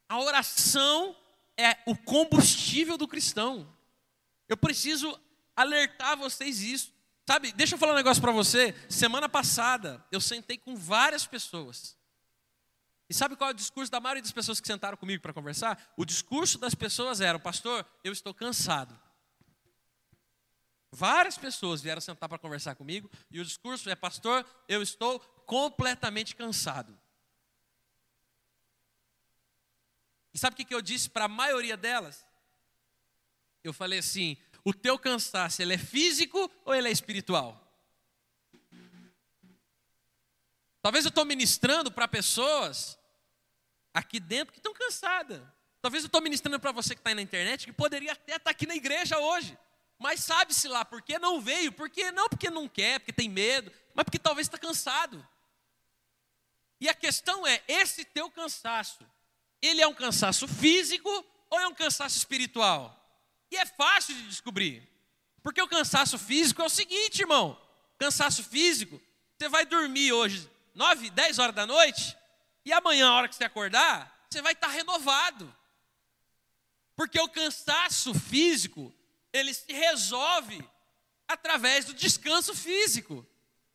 A 0.08 0.20
oração 0.20 1.18
é 1.58 1.76
o 1.88 1.98
combustível 1.98 2.96
do 2.96 3.08
cristão. 3.08 3.68
Eu 4.48 4.56
preciso 4.56 5.20
alertar 5.56 6.16
vocês 6.18 6.62
isso. 6.62 6.94
Sabe, 7.28 7.52
deixa 7.52 7.74
eu 7.74 7.80
falar 7.80 7.94
um 7.94 7.96
negócio 7.96 8.22
para 8.22 8.32
você. 8.32 8.76
Semana 8.88 9.28
passada, 9.28 10.06
eu 10.12 10.22
sentei 10.22 10.60
com 10.60 10.76
várias 10.76 11.26
pessoas. 11.26 12.00
E 13.12 13.14
sabe 13.14 13.36
qual 13.36 13.50
é 13.50 13.52
o 13.52 13.54
discurso 13.54 13.92
da 13.92 14.00
maioria 14.00 14.22
das 14.22 14.32
pessoas 14.32 14.62
que 14.62 14.68
sentaram 14.68 14.96
comigo 14.96 15.22
para 15.22 15.34
conversar? 15.34 15.78
O 15.98 16.06
discurso 16.06 16.58
das 16.58 16.74
pessoas 16.74 17.20
era: 17.20 17.38
Pastor, 17.38 17.86
eu 18.06 18.14
estou 18.14 18.34
cansado. 18.34 18.98
Várias 20.90 21.38
pessoas 21.38 21.82
vieram 21.82 22.00
sentar 22.00 22.30
para 22.30 22.40
conversar 22.40 22.74
comigo, 22.74 23.12
e 23.30 23.42
o 23.42 23.44
discurso 23.44 23.90
é: 23.90 23.98
Pastor, 23.98 24.46
eu 24.66 24.82
estou 24.82 25.20
completamente 25.46 26.38
cansado. 26.38 26.98
E 30.34 30.38
sabe 30.38 30.54
o 30.54 30.66
que 30.66 30.74
eu 30.74 30.82
disse 30.82 31.10
para 31.10 31.26
a 31.26 31.28
maioria 31.28 31.76
delas? 31.76 32.26
Eu 33.62 33.74
falei 33.74 34.00
assim: 34.00 34.38
o 34.64 34.74
teu 34.74 34.98
cansaço, 34.98 35.62
ele 35.62 35.74
é 35.74 35.78
físico 35.78 36.50
ou 36.64 36.74
ele 36.74 36.88
é 36.88 36.92
espiritual? 36.94 37.60
Talvez 40.82 41.04
eu 41.04 41.10
estou 41.10 41.26
ministrando 41.26 41.92
para 41.92 42.08
pessoas 42.08 43.01
aqui 43.94 44.20
dentro 44.20 44.54
que 44.54 44.60
estão 44.60 44.74
cansadas. 44.74 45.42
Talvez 45.82 46.04
eu 46.04 46.08
estou 46.08 46.22
ministrando 46.22 46.60
para 46.60 46.72
você 46.72 46.94
que 46.94 47.00
está 47.00 47.10
aí 47.10 47.16
na 47.16 47.22
internet 47.22 47.66
que 47.66 47.74
poderia 47.74 48.14
até 48.14 48.34
estar 48.34 48.46
tá 48.46 48.52
aqui 48.52 48.68
na 48.68 48.76
igreja 48.76 49.18
hoje. 49.18 49.58
Mas 49.98 50.24
sabe-se 50.24 50.68
lá 50.68 50.84
por 50.84 51.02
que 51.02 51.20
não 51.20 51.40
veio? 51.42 51.72
Porque 51.72 52.12
não 52.12 52.28
porque 52.28 52.50
não 52.50 52.68
quer, 52.68 53.00
porque 53.00 53.14
tem 53.14 53.30
medo, 53.30 53.72
mas 53.94 54.04
porque 54.04 54.20
talvez 54.20 54.48
está 54.48 54.58
cansado. 54.58 55.26
E 56.80 56.90
a 56.90 56.94
questão 56.94 57.46
é, 57.46 57.62
esse 57.68 58.04
teu 58.06 58.30
cansaço, 58.32 59.06
ele 59.62 59.82
é 59.82 59.88
um 59.88 59.94
cansaço 59.94 60.48
físico 60.48 61.10
ou 61.50 61.60
é 61.60 61.68
um 61.68 61.74
cansaço 61.74 62.18
espiritual? 62.18 62.98
E 63.52 63.58
é 63.58 63.66
fácil 63.66 64.16
de 64.16 64.28
descobrir. 64.28 64.88
Porque 65.44 65.62
o 65.62 65.68
cansaço 65.68 66.18
físico 66.18 66.62
é 66.62 66.66
o 66.66 66.70
seguinte, 66.70 67.22
irmão. 67.22 67.60
Cansaço 68.00 68.44
físico, 68.44 69.00
você 69.38 69.50
vai 69.50 69.66
dormir 69.66 70.12
hoje 70.12 70.50
9, 70.74 71.10
10 71.10 71.40
horas 71.40 71.54
da 71.54 71.66
noite, 71.66 72.18
e 72.66 72.72
amanhã, 72.74 73.10
a 73.10 73.14
hora 73.14 73.28
que 73.28 73.36
você 73.36 73.44
acordar, 73.44 74.28
você 74.30 74.42
vai 74.42 74.54
estar 74.54 74.68
renovado. 74.68 75.54
Porque 76.96 77.20
o 77.20 77.30
cansaço 77.30 78.14
físico, 78.14 78.94
ele 79.34 79.54
se 79.54 79.72
resolve 79.72 80.64
através 81.28 81.86
do 81.86 81.94
descanso 81.94 82.56
físico. 82.56 83.26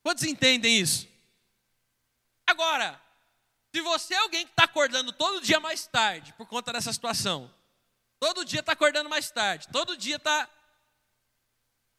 Quantos 0.03 0.25
entendem 0.25 0.79
isso? 0.79 1.09
Agora, 2.47 3.01
se 3.75 3.81
você 3.81 4.15
é 4.15 4.19
alguém 4.19 4.45
que 4.45 4.53
está 4.53 4.65
acordando 4.65 5.13
todo 5.13 5.41
dia 5.41 5.59
mais 5.59 5.87
tarde 5.87 6.33
por 6.35 6.47
conta 6.47 6.73
dessa 6.73 6.93
situação, 6.93 7.53
Todo 8.19 8.45
dia 8.45 8.61
está 8.61 8.73
acordando 8.73 9.11
mais 9.11 9.31
tarde, 9.31 9.69
todo 9.69 9.97
dia 9.97 10.17
está. 10.17 10.49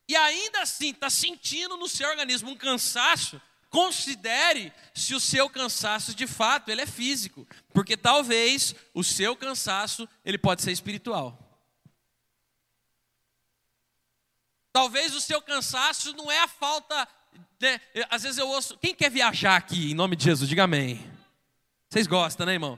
E 0.08 0.16
ainda 0.16 0.62
assim 0.62 0.92
está 0.92 1.10
sentindo 1.10 1.78
no 1.78 1.88
seu 1.88 2.10
organismo 2.10 2.50
um 2.50 2.56
cansaço. 2.56 3.42
Considere 3.70 4.72
se 4.94 5.14
o 5.14 5.20
seu 5.20 5.50
cansaço 5.50 6.16
de 6.16 6.26
fato 6.26 6.70
ele 6.70 6.82
é 6.82 6.86
físico, 6.86 7.46
porque 7.74 7.98
talvez 7.98 8.74
o 8.94 9.04
seu 9.04 9.36
cansaço 9.36 10.08
ele 10.24 10.38
pode 10.38 10.62
ser 10.62 10.72
espiritual. 10.72 11.38
Talvez 14.72 15.14
o 15.16 15.22
seu 15.22 15.42
cansaço 15.42 16.14
não 16.14 16.32
é 16.32 16.40
a 16.40 16.48
falta. 16.48 17.08
Né? 17.60 17.82
Às 18.10 18.24
vezes 18.24 18.38
eu 18.38 18.48
ouço. 18.48 18.78
Quem 18.78 18.94
quer 18.94 19.10
viajar 19.10 19.56
aqui 19.56 19.92
em 19.92 19.96
nome 19.96 20.16
de 20.16 20.24
Jesus? 20.24 20.48
Diga 20.48 20.64
amém. 20.64 21.04
Vocês 21.90 22.06
gostam, 22.06 22.46
né, 22.46 22.54
irmão? 22.54 22.78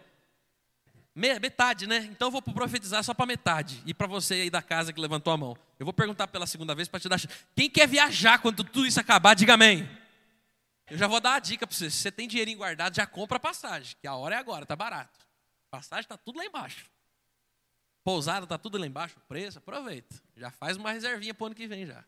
Metade, 1.13 1.86
né? 1.86 2.08
Então 2.10 2.28
eu 2.28 2.32
vou 2.32 2.41
profetizar 2.41 3.04
só 3.04 3.13
para 3.13 3.25
metade. 3.25 3.84
E 3.86 3.93
para 3.93 4.08
você 4.08 4.36
aí 4.36 4.49
da 4.49 4.62
casa 4.62 4.93
que 4.93 5.02
levantou 5.02 5.34
a 5.34 5.38
mão. 5.38 5.58
Eu 5.78 5.86
vou 5.86 5.93
perguntar 5.93 6.28
pela 6.28 6.47
segunda 6.47 6.73
vez 6.73 6.88
para 6.88 6.99
te 6.99 7.10
dar. 7.10 7.19
Quem 7.54 7.69
quer 7.69 7.88
viajar 7.88 8.39
quando 8.39 8.63
tudo 8.63 8.88
isso 8.88 8.99
acabar, 8.99 9.34
diga 9.34 9.56
amém. 9.56 9.88
Eu 10.89 10.97
já 10.97 11.08
vou 11.08 11.19
dar 11.19 11.36
a 11.36 11.39
dica 11.39 11.67
para 11.67 11.75
você. 11.75 11.89
Se 11.89 11.97
você 11.97 12.12
tem 12.12 12.28
dinheirinho 12.28 12.58
guardado, 12.58 12.95
já 12.95 13.06
compra 13.06 13.38
a 13.38 13.39
passagem. 13.39 13.95
Que 14.02 14.08
a 14.08 14.15
hora 14.15 14.36
é 14.36 14.38
agora, 14.38 14.65
tá 14.65 14.75
barato. 14.75 15.19
Passagem 15.69 16.02
está 16.02 16.17
tudo 16.17 16.38
lá 16.38 16.45
embaixo. 16.45 16.89
Pousada 18.04 18.45
está 18.45 18.58
tudo 18.58 18.78
lá 18.78 18.88
embaixo, 18.88 19.19
preço, 19.28 19.60
aproveita. 19.60 20.15
Já 20.36 20.49
faz 20.49 20.78
uma 20.78 20.91
reservinha 20.91 21.34
para 21.34 21.43
o 21.43 21.47
ano 21.47 21.56
que 21.56 21.67
vem 21.67 21.86
já. 21.86 22.04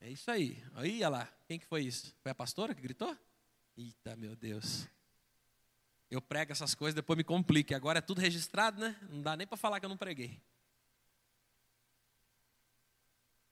É 0.00 0.10
isso 0.10 0.30
aí. 0.30 0.62
Aí, 0.74 0.96
olha 0.96 1.08
lá. 1.08 1.28
Quem 1.46 1.58
que 1.58 1.66
foi 1.66 1.82
isso? 1.82 2.14
Foi 2.22 2.30
a 2.30 2.34
pastora 2.34 2.74
que 2.74 2.82
gritou? 2.82 3.16
Eita, 3.76 4.14
meu 4.16 4.36
Deus. 4.36 4.86
Eu 6.10 6.20
prego 6.20 6.52
essas 6.52 6.74
coisas, 6.74 6.94
depois 6.94 7.16
me 7.16 7.24
complique. 7.24 7.74
Agora 7.74 7.98
é 7.98 8.02
tudo 8.02 8.20
registrado, 8.20 8.80
né? 8.80 8.96
Não 9.08 9.22
dá 9.22 9.36
nem 9.36 9.46
para 9.46 9.56
falar 9.56 9.80
que 9.80 9.86
eu 9.86 9.90
não 9.90 9.96
preguei. 9.96 10.40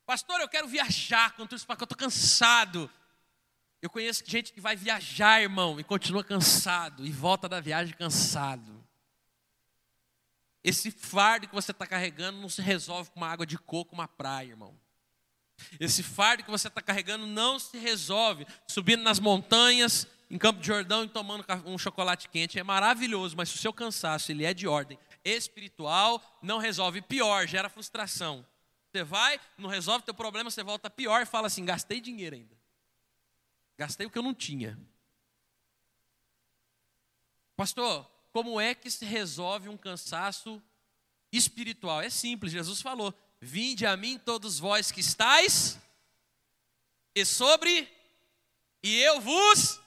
Pastor, 0.05 0.41
eu 0.41 0.49
quero 0.49 0.69
viajar, 0.69 1.35
contra 1.35 1.57
isso, 1.57 1.67
porque 1.67 1.83
eu 1.83 1.87
estou 1.87 1.97
cansado. 1.97 2.91
Eu 3.83 3.91
conheço 3.91 4.23
gente 4.27 4.53
que 4.53 4.61
vai 4.61 4.77
viajar, 4.77 5.43
irmão, 5.43 5.79
e 5.79 5.85
continua 5.85 6.25
cansado, 6.25 7.07
e 7.07 7.13
volta 7.13 7.49
da 7.49 7.61
viagem 7.61 7.95
cansado. 7.95 8.83
Esse 10.63 10.91
fardo 10.91 11.47
que 11.47 11.55
você 11.55 11.73
está 11.73 11.87
carregando 11.87 12.41
não 12.41 12.49
se 12.49 12.63
resolve 12.63 13.11
com 13.11 13.21
uma 13.21 13.29
água 13.29 13.45
de 13.45 13.59
coco, 13.59 13.95
uma 13.95 14.09
praia, 14.09 14.49
irmão. 14.49 14.75
Esse 15.79 16.03
fardo 16.03 16.43
que 16.43 16.51
você 16.51 16.69
está 16.69 16.81
carregando 16.81 17.27
não 17.27 17.59
se 17.59 17.77
resolve 17.77 18.47
subindo 18.67 19.03
nas 19.03 19.21
montanhas, 19.21 20.07
em 20.31 20.39
Campo 20.39 20.61
de 20.61 20.67
Jordão 20.67 21.05
e 21.05 21.09
tomando 21.09 21.45
um 21.67 21.79
chocolate 21.79 22.29
quente. 22.29 22.59
É 22.59 22.63
maravilhoso, 22.63 23.37
mas 23.37 23.51
se 23.51 23.57
o 23.57 23.59
seu 23.59 23.73
cansaço 23.73 24.33
ele 24.33 24.45
é 24.45 24.55
de 24.55 24.67
ordem 24.67 24.99
espiritual, 25.25 26.21
não 26.43 26.59
resolve. 26.59 27.03
Pior, 27.03 27.47
gera 27.47 27.69
frustração. 27.69 28.45
Você 28.91 29.05
vai, 29.05 29.41
não 29.59 29.69
resolve 29.69 30.05
teu 30.05 30.15
problema, 30.15 30.51
você 30.51 30.63
volta 30.63 30.89
pior 30.89 31.23
e 31.23 31.27
fala 31.27 31.47
assim: 31.47 31.65
gastei 31.65 32.01
dinheiro 32.01 32.37
ainda. 32.37 32.54
Gastei 33.77 34.07
o 34.07 34.11
que 34.11 34.19
eu 34.19 34.23
não 34.23 34.35
tinha. 34.35 34.79
Pastor, 37.57 38.11
como 38.33 38.61
é 38.61 38.75
que 38.75 38.91
se 38.91 39.05
resolve 39.05 39.69
um 39.69 39.77
cansaço 39.77 40.63
espiritual? 41.31 42.01
É 42.01 42.11
simples, 42.11 42.53
Jesus 42.53 42.81
falou: 42.81 43.15
Vinde 43.41 43.87
a 43.87 43.97
mim 43.97 44.19
todos 44.19 44.59
vós 44.59 44.91
que 44.91 45.01
estáis, 45.01 45.79
e 47.15 47.25
sobre, 47.25 47.89
e 48.83 48.97
eu 49.01 49.21
vos, 49.21 49.81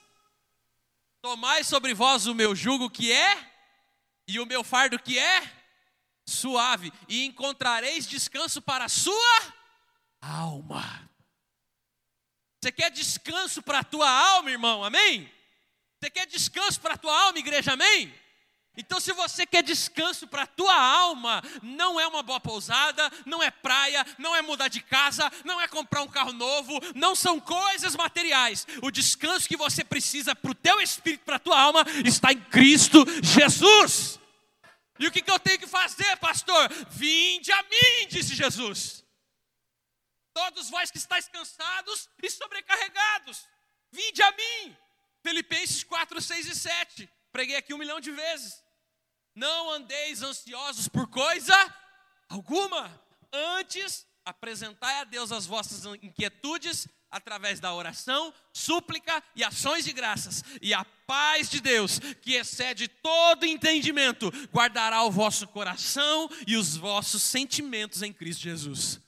tomai 1.21 1.63
sobre 1.63 1.93
vós 1.93 2.25
o 2.25 2.35
meu 2.35 2.55
jugo 2.55 2.89
que 2.89 3.11
é, 3.11 3.51
e 4.27 4.39
o 4.39 4.45
meu 4.45 4.63
fardo 4.63 4.97
que 4.97 5.19
é, 5.19 5.41
suave, 6.25 6.91
e 7.07 7.25
encontrareis 7.25 8.07
descanso 8.07 8.61
para 8.61 8.85
a 8.85 8.89
sua 8.89 9.53
alma. 10.21 11.06
Você 12.61 12.71
quer 12.71 12.91
descanso 12.91 13.61
para 13.61 13.79
a 13.79 13.83
tua 13.83 14.09
alma, 14.09 14.49
irmão? 14.49 14.83
Amém? 14.83 15.31
Você 15.99 16.09
quer 16.09 16.25
descanso 16.25 16.79
para 16.79 16.95
a 16.95 16.97
tua 16.97 17.19
alma, 17.25 17.39
igreja? 17.39 17.73
Amém? 17.73 18.13
Então, 18.79 18.99
se 18.99 19.11
você 19.11 19.43
quer 19.43 19.63
descanso 19.63 20.27
para 20.27 20.43
a 20.43 20.47
tua 20.47 20.75
alma, 20.75 21.41
não 21.63 21.99
é 21.99 22.05
uma 22.05 22.21
boa 22.21 22.39
pousada, 22.39 23.11
não 23.25 23.41
é 23.41 23.49
praia, 23.49 24.05
não 24.19 24.35
é 24.35 24.41
mudar 24.43 24.67
de 24.67 24.81
casa, 24.81 25.31
não 25.43 25.59
é 25.59 25.67
comprar 25.67 26.03
um 26.03 26.07
carro 26.07 26.31
novo, 26.31 26.79
não 26.93 27.15
são 27.15 27.39
coisas 27.39 27.95
materiais. 27.95 28.67
O 28.83 28.91
descanso 28.91 29.47
que 29.47 29.57
você 29.57 29.83
precisa 29.83 30.35
para 30.35 30.51
o 30.51 30.55
teu 30.55 30.79
espírito, 30.79 31.25
para 31.25 31.37
a 31.37 31.39
tua 31.39 31.59
alma, 31.59 31.83
está 32.05 32.31
em 32.31 32.39
Cristo 32.39 33.03
Jesus. 33.23 34.19
E 34.99 35.07
o 35.07 35.11
que, 35.11 35.23
que 35.23 35.31
eu 35.31 35.39
tenho 35.39 35.57
que 35.57 35.67
fazer, 35.67 36.15
pastor? 36.17 36.69
Vinde 36.91 37.51
a 37.51 37.63
mim, 37.63 38.07
disse 38.09 38.35
Jesus. 38.35 38.96
Todos 40.37 40.69
vós 40.69 40.91
que 40.91 40.99
estáis 40.99 41.27
cansados 41.27 42.07
e 42.21 42.29
sobrecarregados, 42.29 43.43
vinde 43.91 44.21
a 44.21 44.31
mim. 44.33 44.77
Filipenses 45.23 45.83
4, 45.83 46.21
6 46.21 46.45
e 46.45 46.55
7. 46.55 47.09
Preguei 47.31 47.55
aqui 47.55 47.73
um 47.73 47.77
milhão 47.79 47.99
de 47.99 48.11
vezes. 48.11 48.63
Não 49.33 49.71
andeis 49.71 50.21
ansiosos 50.21 50.87
por 50.87 51.07
coisa 51.07 51.55
alguma. 52.29 53.03
Antes, 53.33 54.05
apresentai 54.23 54.99
a 54.99 55.05
Deus 55.05 55.31
as 55.31 55.47
vossas 55.47 55.85
inquietudes 56.03 56.87
através 57.09 57.59
da 57.59 57.73
oração, 57.73 58.31
súplica 58.53 59.23
e 59.35 59.43
ações 59.43 59.85
de 59.85 59.91
graças. 59.91 60.43
E 60.61 60.71
a 60.71 60.85
paz 61.07 61.49
de 61.49 61.59
Deus, 61.59 61.97
que 62.21 62.35
excede 62.35 62.87
todo 62.87 63.43
entendimento, 63.43 64.29
guardará 64.53 65.01
o 65.01 65.09
vosso 65.09 65.47
coração 65.47 66.29
e 66.45 66.55
os 66.55 66.77
vossos 66.77 67.23
sentimentos 67.23 68.03
em 68.03 68.13
Cristo 68.13 68.43
Jesus. 68.43 69.06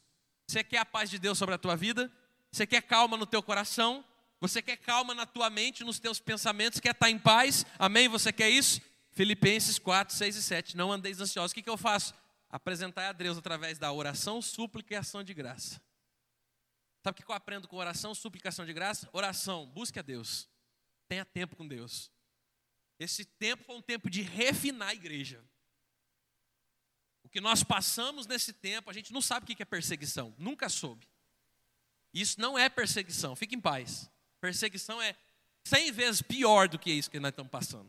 Você 0.50 0.64
quer 0.64 0.80
a 0.80 0.86
paz 0.86 1.12
de 1.12 1.20
Deus 1.20 1.38
sobre 1.38 1.54
a 1.54 1.60
tua 1.60 1.76
vida? 1.76 2.12
Você 2.52 2.66
quer 2.66 2.82
calma 2.82 3.16
no 3.16 3.28
teu 3.28 3.44
coração? 3.44 4.04
Você 4.42 4.64
quer 4.64 4.78
calma 4.78 5.14
na 5.14 5.28
tua 5.28 5.48
mente, 5.48 5.84
nos 5.84 6.00
teus 6.00 6.20
pensamentos? 6.20 6.80
Quer 6.80 6.96
estar 6.96 7.08
em 7.08 7.20
paz? 7.20 7.68
Amém? 7.78 8.08
Você 8.08 8.34
quer 8.34 8.50
isso? 8.50 8.82
Filipenses 9.12 9.78
4, 9.78 10.16
6 10.16 10.36
e 10.38 10.42
7. 10.42 10.76
Não 10.76 10.92
andeis 10.92 11.22
ansiosos. 11.22 11.52
O 11.52 11.54
que, 11.54 11.62
que 11.62 11.70
eu 11.70 11.78
faço? 11.78 12.16
Apresentar 12.50 13.10
a 13.10 13.12
Deus 13.12 13.38
através 13.38 13.78
da 13.78 13.92
oração, 13.92 14.42
súplica 14.42 14.96
e 14.96 14.98
ação 14.98 15.24
de 15.24 15.36
graça. 15.36 15.80
Sabe 17.04 17.20
o 17.20 17.24
que 17.24 17.32
eu 17.32 17.36
aprendo 17.36 17.68
com 17.68 17.76
oração, 17.76 18.16
súplica 18.16 18.48
e 18.48 18.50
ação 18.50 18.66
de 18.66 18.74
graça? 18.74 19.08
Oração, 19.14 19.68
busque 19.68 20.00
a 20.00 20.02
Deus. 20.02 20.50
Tenha 21.08 21.24
tempo 21.26 21.56
com 21.56 21.68
Deus. 21.68 22.12
Esse 23.00 23.24
tempo 23.24 23.66
foi 23.66 23.76
um 23.76 23.84
tempo 23.84 24.10
de 24.10 24.24
refinar 24.24 24.90
a 24.90 24.96
igreja. 24.96 25.44
O 27.30 27.32
que 27.32 27.40
nós 27.40 27.64
passamos 27.64 28.26
nesse 28.26 28.52
tempo, 28.52 28.90
a 28.90 28.94
gente 28.94 29.14
não 29.14 29.22
sabe 29.22 29.44
o 29.44 29.56
que 29.56 29.62
é 29.62 29.66
perseguição. 29.66 30.34
Nunca 30.36 30.68
soube. 30.68 31.08
Isso 32.12 32.42
não 32.42 32.58
é 32.58 32.68
perseguição. 32.68 33.36
Fique 33.36 33.56
em 33.56 33.62
paz. 33.62 34.10
Perseguição 34.42 35.00
é 35.00 35.16
cem 35.64 35.92
vezes 35.92 36.24
pior 36.24 36.68
do 36.68 36.80
que 36.80 36.90
isso 36.90 37.12
que 37.12 37.20
nós 37.20 37.30
estamos 37.30 37.52
passando. 37.52 37.88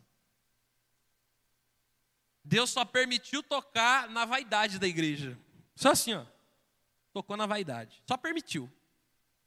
Deus 2.44 2.68
só 2.68 2.84
permitiu 2.84 3.42
tocar 3.42 4.10
na 4.10 4.26
vaidade 4.26 4.78
da 4.78 4.86
igreja. 4.86 5.38
Só 5.74 5.92
assim, 5.92 6.12
ó. 6.12 6.26
Tocou 7.10 7.34
na 7.34 7.46
vaidade. 7.46 8.02
Só 8.06 8.18
permitiu. 8.18 8.70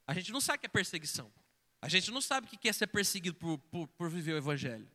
A 0.08 0.14
gente 0.16 0.32
não 0.32 0.42
sabe 0.42 0.58
o 0.58 0.62
que 0.62 0.66
é 0.66 0.70
perseguição. 0.70 1.32
A 1.80 1.88
gente 1.88 2.10
não 2.10 2.20
sabe 2.20 2.48
o 2.48 2.50
que 2.50 2.68
é 2.68 2.74
ser 2.74 2.88
perseguido 2.88 3.38
por, 3.38 3.60
por, 3.60 3.88
por 3.90 4.10
viver 4.10 4.34
o 4.34 4.38
evangelho. 4.38 4.90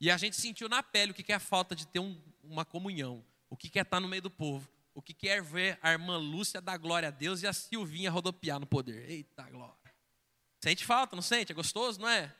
E 0.00 0.10
a 0.10 0.16
gente 0.16 0.36
sentiu 0.36 0.66
na 0.66 0.82
pele 0.82 1.12
o 1.12 1.14
que 1.14 1.30
é 1.30 1.34
a 1.34 1.40
falta 1.40 1.76
de 1.76 1.86
ter 1.86 1.98
um, 1.98 2.18
uma 2.42 2.64
comunhão. 2.64 3.22
O 3.50 3.56
que 3.56 3.78
é 3.78 3.82
estar 3.82 4.00
no 4.00 4.08
meio 4.08 4.22
do 4.22 4.30
povo. 4.30 4.68
O 4.94 5.00
que 5.00 5.28
é 5.28 5.40
ver 5.40 5.78
a 5.80 5.92
irmã 5.92 6.16
Lúcia 6.16 6.60
dar 6.60 6.76
glória 6.76 7.08
a 7.08 7.10
Deus 7.10 7.42
e 7.42 7.46
a 7.46 7.52
Silvinha 7.52 8.10
rodopiar 8.10 8.58
no 8.58 8.66
poder. 8.66 9.08
Eita 9.08 9.48
glória. 9.48 9.76
Sente 10.60 10.84
falta, 10.84 11.14
não 11.14 11.22
sente? 11.22 11.52
É 11.52 11.54
gostoso, 11.54 12.00
não 12.00 12.08
é? 12.08 12.34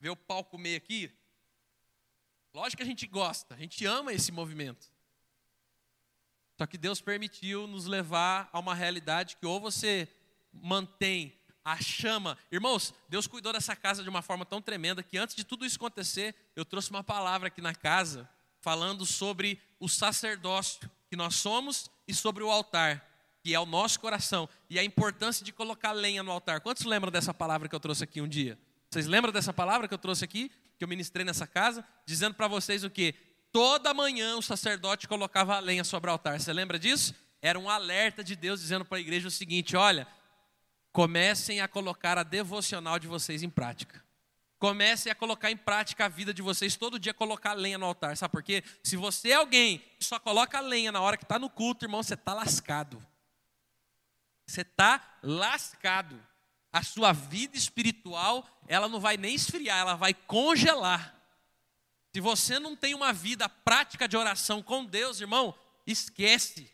Ver 0.00 0.10
o 0.10 0.16
pau 0.16 0.44
comer 0.44 0.76
aqui. 0.76 1.10
Lógico 2.52 2.78
que 2.78 2.82
a 2.82 2.86
gente 2.86 3.06
gosta, 3.06 3.54
a 3.54 3.58
gente 3.58 3.86
ama 3.86 4.12
esse 4.12 4.30
movimento. 4.32 4.92
Só 6.58 6.66
que 6.66 6.76
Deus 6.76 7.00
permitiu 7.00 7.66
nos 7.66 7.86
levar 7.86 8.50
a 8.52 8.58
uma 8.58 8.74
realidade 8.74 9.36
que 9.36 9.46
ou 9.46 9.58
você 9.60 10.08
mantém 10.52 11.32
a 11.64 11.80
chama. 11.80 12.36
Irmãos, 12.50 12.92
Deus 13.08 13.26
cuidou 13.26 13.52
dessa 13.52 13.74
casa 13.74 14.02
de 14.02 14.08
uma 14.08 14.20
forma 14.20 14.44
tão 14.44 14.60
tremenda 14.60 15.02
que 15.02 15.16
antes 15.16 15.34
de 15.34 15.44
tudo 15.44 15.64
isso 15.64 15.76
acontecer, 15.76 16.34
eu 16.54 16.64
trouxe 16.64 16.90
uma 16.90 17.02
palavra 17.02 17.48
aqui 17.48 17.60
na 17.62 17.74
casa 17.74 18.28
falando 18.62 19.04
sobre 19.04 19.60
o 19.78 19.88
sacerdócio 19.88 20.90
que 21.10 21.16
nós 21.16 21.34
somos 21.34 21.90
e 22.08 22.14
sobre 22.14 22.42
o 22.42 22.50
altar, 22.50 23.06
que 23.42 23.54
é 23.54 23.60
o 23.60 23.66
nosso 23.66 24.00
coração, 24.00 24.48
e 24.70 24.78
a 24.78 24.84
importância 24.84 25.44
de 25.44 25.52
colocar 25.52 25.92
lenha 25.92 26.22
no 26.22 26.30
altar. 26.30 26.60
Quantos 26.60 26.84
lembram 26.84 27.12
dessa 27.12 27.34
palavra 27.34 27.68
que 27.68 27.74
eu 27.74 27.80
trouxe 27.80 28.04
aqui 28.04 28.22
um 28.22 28.28
dia? 28.28 28.58
Vocês 28.88 29.06
lembram 29.06 29.32
dessa 29.32 29.52
palavra 29.52 29.86
que 29.86 29.92
eu 29.92 29.98
trouxe 29.98 30.24
aqui? 30.24 30.50
que 30.82 30.84
eu 30.84 30.88
ministrei 30.88 31.24
nessa 31.24 31.46
casa, 31.46 31.84
dizendo 32.04 32.34
para 32.34 32.48
vocês 32.48 32.82
o 32.82 32.90
que? 32.90 33.14
Toda 33.52 33.94
manhã 33.94 34.36
o 34.36 34.42
sacerdote 34.42 35.06
colocava 35.06 35.54
a 35.54 35.60
lenha 35.60 35.84
sobre 35.84 36.10
o 36.10 36.12
altar. 36.12 36.40
Você 36.40 36.52
lembra 36.52 36.76
disso? 36.76 37.14
Era 37.40 37.56
um 37.56 37.70
alerta 37.70 38.24
de 38.24 38.34
Deus 38.34 38.60
dizendo 38.60 38.84
para 38.84 38.98
a 38.98 39.00
igreja 39.00 39.28
o 39.28 39.30
seguinte: 39.30 39.76
olha, 39.76 40.08
comecem 40.90 41.60
a 41.60 41.68
colocar 41.68 42.18
a 42.18 42.24
devocional 42.24 42.98
de 42.98 43.06
vocês 43.06 43.44
em 43.44 43.48
prática. 43.48 44.02
Comecem 44.62 45.10
a 45.10 45.14
colocar 45.16 45.50
em 45.50 45.56
prática 45.56 46.04
a 46.04 46.08
vida 46.08 46.32
de 46.32 46.40
vocês, 46.40 46.76
todo 46.76 46.96
dia 46.96 47.12
colocar 47.12 47.52
lenha 47.52 47.76
no 47.76 47.84
altar. 47.84 48.16
Sabe 48.16 48.30
por 48.30 48.44
quê? 48.44 48.62
Se 48.80 48.96
você 48.96 49.30
é 49.30 49.34
alguém 49.34 49.78
que 49.98 50.04
só 50.04 50.20
coloca 50.20 50.60
lenha 50.60 50.92
na 50.92 51.00
hora 51.00 51.16
que 51.16 51.24
está 51.24 51.36
no 51.36 51.50
culto, 51.50 51.84
irmão, 51.84 52.00
você 52.00 52.14
está 52.14 52.32
lascado. 52.32 53.04
Você 54.46 54.60
está 54.60 55.18
lascado 55.20 56.24
a 56.72 56.80
sua 56.80 57.12
vida 57.12 57.56
espiritual, 57.56 58.46
ela 58.68 58.88
não 58.88 59.00
vai 59.00 59.16
nem 59.16 59.34
esfriar, 59.34 59.80
ela 59.80 59.96
vai 59.96 60.14
congelar. 60.14 61.12
Se 62.14 62.20
você 62.20 62.60
não 62.60 62.76
tem 62.76 62.94
uma 62.94 63.12
vida 63.12 63.48
prática 63.48 64.06
de 64.06 64.16
oração 64.16 64.62
com 64.62 64.84
Deus, 64.84 65.20
irmão, 65.20 65.58
esquece. 65.84 66.72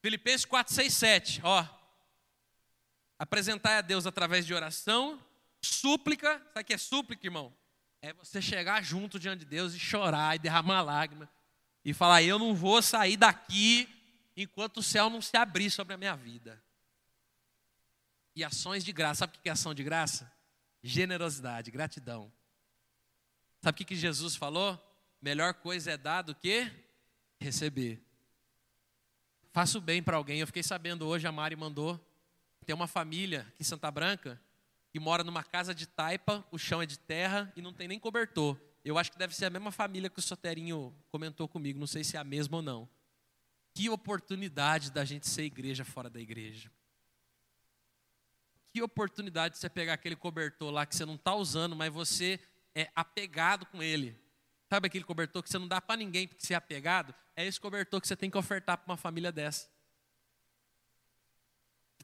Filipenses 0.00 0.44
4, 0.44 0.72
6, 0.72 0.94
7, 0.94 1.40
ó. 1.42 1.66
Apresentar 3.18 3.78
a 3.78 3.80
Deus 3.80 4.06
através 4.06 4.46
de 4.46 4.52
oração, 4.52 5.20
súplica, 5.60 6.38
sabe 6.52 6.60
o 6.60 6.64
que 6.64 6.74
é 6.74 6.78
súplica, 6.78 7.26
irmão? 7.26 7.54
É 8.02 8.12
você 8.12 8.42
chegar 8.42 8.82
junto 8.82 9.18
diante 9.18 9.40
de 9.40 9.46
Deus 9.46 9.74
e 9.74 9.78
chorar 9.78 10.36
e 10.36 10.38
derramar 10.38 10.82
lágrima 10.82 11.28
e 11.84 11.94
falar: 11.94 12.22
Eu 12.22 12.38
não 12.38 12.54
vou 12.54 12.82
sair 12.82 13.16
daqui 13.16 13.88
enquanto 14.36 14.78
o 14.78 14.82
céu 14.82 15.08
não 15.08 15.22
se 15.22 15.36
abrir 15.36 15.70
sobre 15.70 15.94
a 15.94 15.96
minha 15.96 16.14
vida 16.14 16.62
e 18.36 18.44
ações 18.44 18.84
de 18.84 18.92
graça. 18.92 19.20
Sabe 19.20 19.38
o 19.38 19.40
que 19.40 19.48
é 19.48 19.52
ação 19.52 19.74
de 19.74 19.82
graça? 19.82 20.30
Generosidade, 20.82 21.70
gratidão. 21.70 22.30
Sabe 23.62 23.82
o 23.82 23.86
que 23.86 23.96
Jesus 23.96 24.36
falou? 24.36 24.78
Melhor 25.22 25.54
coisa 25.54 25.90
é 25.90 25.96
dar 25.96 26.20
do 26.20 26.34
que 26.34 26.70
receber. 27.40 28.00
Faça 29.52 29.78
o 29.78 29.80
bem 29.80 30.02
para 30.02 30.18
alguém. 30.18 30.40
Eu 30.40 30.46
fiquei 30.46 30.62
sabendo 30.62 31.06
hoje, 31.06 31.26
a 31.26 31.32
Mari 31.32 31.56
mandou. 31.56 31.98
Tem 32.64 32.74
uma 32.74 32.86
família 32.86 33.42
aqui 33.42 33.60
em 33.60 33.64
Santa 33.64 33.90
Branca 33.90 34.40
que 34.90 35.00
mora 35.00 35.22
numa 35.22 35.44
casa 35.44 35.74
de 35.74 35.86
taipa, 35.86 36.42
o 36.50 36.58
chão 36.58 36.80
é 36.80 36.86
de 36.86 36.98
terra 36.98 37.52
e 37.54 37.60
não 37.60 37.72
tem 37.72 37.86
nem 37.86 37.98
cobertor. 37.98 38.58
Eu 38.84 38.96
acho 38.96 39.12
que 39.12 39.18
deve 39.18 39.34
ser 39.34 39.44
a 39.44 39.50
mesma 39.50 39.70
família 39.70 40.08
que 40.08 40.18
o 40.18 40.22
Soterinho 40.22 40.96
comentou 41.10 41.46
comigo, 41.46 41.78
não 41.78 41.86
sei 41.86 42.02
se 42.02 42.16
é 42.16 42.20
a 42.20 42.24
mesma 42.24 42.56
ou 42.56 42.62
não. 42.62 42.88
Que 43.74 43.90
oportunidade 43.90 44.90
da 44.90 45.04
gente 45.04 45.28
ser 45.28 45.42
igreja 45.42 45.84
fora 45.84 46.08
da 46.08 46.18
igreja. 46.18 46.70
Que 48.72 48.80
oportunidade 48.80 49.54
de 49.54 49.60
você 49.60 49.68
pegar 49.68 49.92
aquele 49.92 50.16
cobertor 50.16 50.70
lá 50.70 50.86
que 50.86 50.96
você 50.96 51.04
não 51.04 51.16
está 51.16 51.34
usando, 51.34 51.76
mas 51.76 51.92
você 51.92 52.40
é 52.74 52.90
apegado 52.94 53.66
com 53.66 53.82
ele. 53.82 54.18
Sabe 54.70 54.86
aquele 54.86 55.04
cobertor 55.04 55.42
que 55.42 55.50
você 55.50 55.58
não 55.58 55.68
dá 55.68 55.80
para 55.80 55.96
ninguém 55.96 56.26
porque 56.26 56.44
você 56.44 56.54
é 56.54 56.56
apegado? 56.56 57.14
É 57.34 57.44
esse 57.44 57.60
cobertor 57.60 58.00
que 58.00 58.08
você 58.08 58.16
tem 58.16 58.30
que 58.30 58.38
ofertar 58.38 58.78
para 58.78 58.90
uma 58.90 58.96
família 58.96 59.30
dessa. 59.30 59.68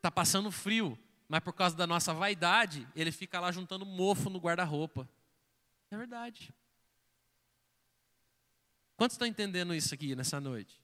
Está 0.03 0.11
passando 0.11 0.51
frio, 0.51 0.99
mas 1.29 1.39
por 1.39 1.53
causa 1.53 1.77
da 1.77 1.87
nossa 1.87 2.13
vaidade, 2.13 2.89
ele 2.93 3.13
fica 3.13 3.39
lá 3.39 3.53
juntando 3.53 3.87
mofo 3.87 4.29
no 4.29 4.41
guarda-roupa. 4.41 5.09
É 5.93 5.97
verdade. 5.97 6.53
Quantos 8.97 9.15
estão 9.15 9.29
entendendo 9.29 9.73
isso 9.73 9.95
aqui 9.95 10.17
nessa 10.17 10.41
noite? 10.41 10.83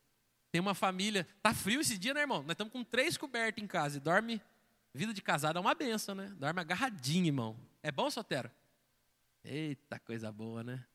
Tem 0.52 0.60
uma 0.60 0.72
família. 0.72 1.26
Tá 1.42 1.52
frio 1.52 1.80
esse 1.80 1.98
dia, 1.98 2.14
né, 2.14 2.20
irmão? 2.20 2.42
Nós 2.42 2.52
estamos 2.52 2.72
com 2.72 2.84
três 2.84 3.16
cobertas 3.16 3.60
em 3.60 3.66
casa 3.66 3.96
e 3.96 4.00
dorme. 4.00 4.40
Vida 4.94 5.12
de 5.12 5.20
casado 5.20 5.56
é 5.56 5.60
uma 5.60 5.74
benção, 5.74 6.14
né? 6.14 6.28
Dorme 6.38 6.60
agarradinho, 6.60 7.26
irmão. 7.26 7.58
É 7.82 7.90
bom, 7.90 8.08
Sotero? 8.08 8.48
Eita, 9.42 9.98
coisa 9.98 10.30
boa, 10.30 10.62
né? 10.62 10.86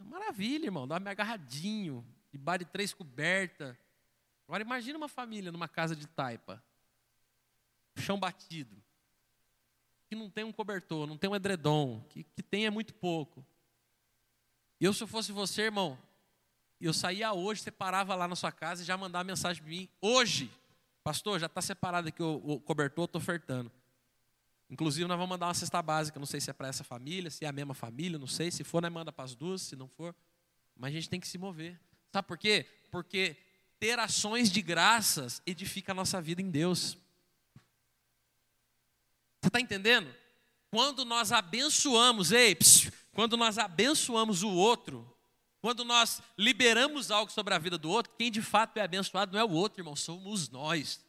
Maravilha, 0.00 0.64
irmão. 0.64 0.88
Dorme 0.88 1.08
agarradinho. 1.08 2.04
Debaixo 2.32 2.64
de 2.64 2.72
três 2.72 2.92
cobertas. 2.92 3.76
Agora 4.48 4.64
imagina 4.64 4.98
uma 4.98 5.08
família 5.08 5.52
numa 5.52 5.68
casa 5.68 5.94
de 5.94 6.08
taipa. 6.08 6.60
Chão 7.96 8.18
batido. 8.18 8.82
Que 10.08 10.14
não 10.14 10.30
tem 10.30 10.44
um 10.44 10.52
cobertor, 10.52 11.06
não 11.06 11.16
tem 11.16 11.30
um 11.30 11.36
edredom. 11.36 12.04
Que, 12.08 12.24
que 12.24 12.42
tem 12.42 12.66
é 12.66 12.70
muito 12.70 12.94
pouco. 12.94 13.44
Eu, 14.80 14.92
se 14.92 15.02
eu 15.02 15.06
fosse 15.06 15.32
você, 15.32 15.62
irmão, 15.62 15.98
eu 16.80 16.92
saía 16.92 17.32
hoje, 17.32 17.62
separava 17.62 18.14
lá 18.14 18.26
na 18.26 18.34
sua 18.34 18.50
casa 18.50 18.82
e 18.82 18.84
já 18.84 18.96
mandava 18.96 19.24
mensagem 19.24 19.62
para 19.62 19.70
mim. 19.70 19.88
Hoje, 20.00 20.50
pastor, 21.04 21.38
já 21.38 21.46
está 21.46 21.62
separado 21.62 22.08
aqui 22.08 22.22
o, 22.22 22.42
o 22.44 22.60
cobertor, 22.60 23.04
estou 23.04 23.20
ofertando. 23.20 23.70
Inclusive, 24.68 25.06
nós 25.06 25.16
vamos 25.16 25.28
mandar 25.28 25.46
uma 25.46 25.54
cesta 25.54 25.80
básica. 25.82 26.18
Não 26.18 26.26
sei 26.26 26.40
se 26.40 26.50
é 26.50 26.52
para 26.52 26.66
essa 26.66 26.82
família, 26.82 27.30
se 27.30 27.44
é 27.44 27.48
a 27.48 27.52
mesma 27.52 27.74
família, 27.74 28.18
não 28.18 28.26
sei. 28.26 28.50
Se 28.50 28.64
for, 28.64 28.80
nós 28.80 28.90
manda 28.90 29.12
para 29.12 29.24
as 29.24 29.34
duas, 29.34 29.62
se 29.62 29.76
não 29.76 29.86
for. 29.86 30.14
Mas 30.74 30.90
a 30.90 30.94
gente 30.94 31.08
tem 31.08 31.20
que 31.20 31.28
se 31.28 31.36
mover. 31.38 31.78
Sabe 32.10 32.26
por 32.26 32.38
quê? 32.38 32.66
Porque 32.90 33.36
ter 33.78 33.98
ações 33.98 34.50
de 34.50 34.62
graças 34.62 35.42
edifica 35.46 35.92
a 35.92 35.94
nossa 35.94 36.22
vida 36.22 36.40
em 36.40 36.50
Deus. 36.50 36.96
Está 39.52 39.60
entendendo? 39.60 40.14
Quando 40.70 41.04
nós 41.04 41.30
abençoamos, 41.30 42.32
ei, 42.32 42.54
psiu, 42.54 42.90
quando 43.12 43.36
nós 43.36 43.58
abençoamos 43.58 44.42
o 44.42 44.48
outro, 44.48 45.06
quando 45.60 45.84
nós 45.84 46.22
liberamos 46.38 47.10
algo 47.10 47.30
sobre 47.30 47.52
a 47.52 47.58
vida 47.58 47.76
do 47.76 47.90
outro, 47.90 48.10
quem 48.16 48.30
de 48.30 48.40
fato 48.40 48.78
é 48.78 48.80
abençoado 48.80 49.30
não 49.30 49.38
é 49.38 49.44
o 49.44 49.50
outro, 49.50 49.82
irmão, 49.82 49.94
somos 49.94 50.48
nós. 50.48 51.04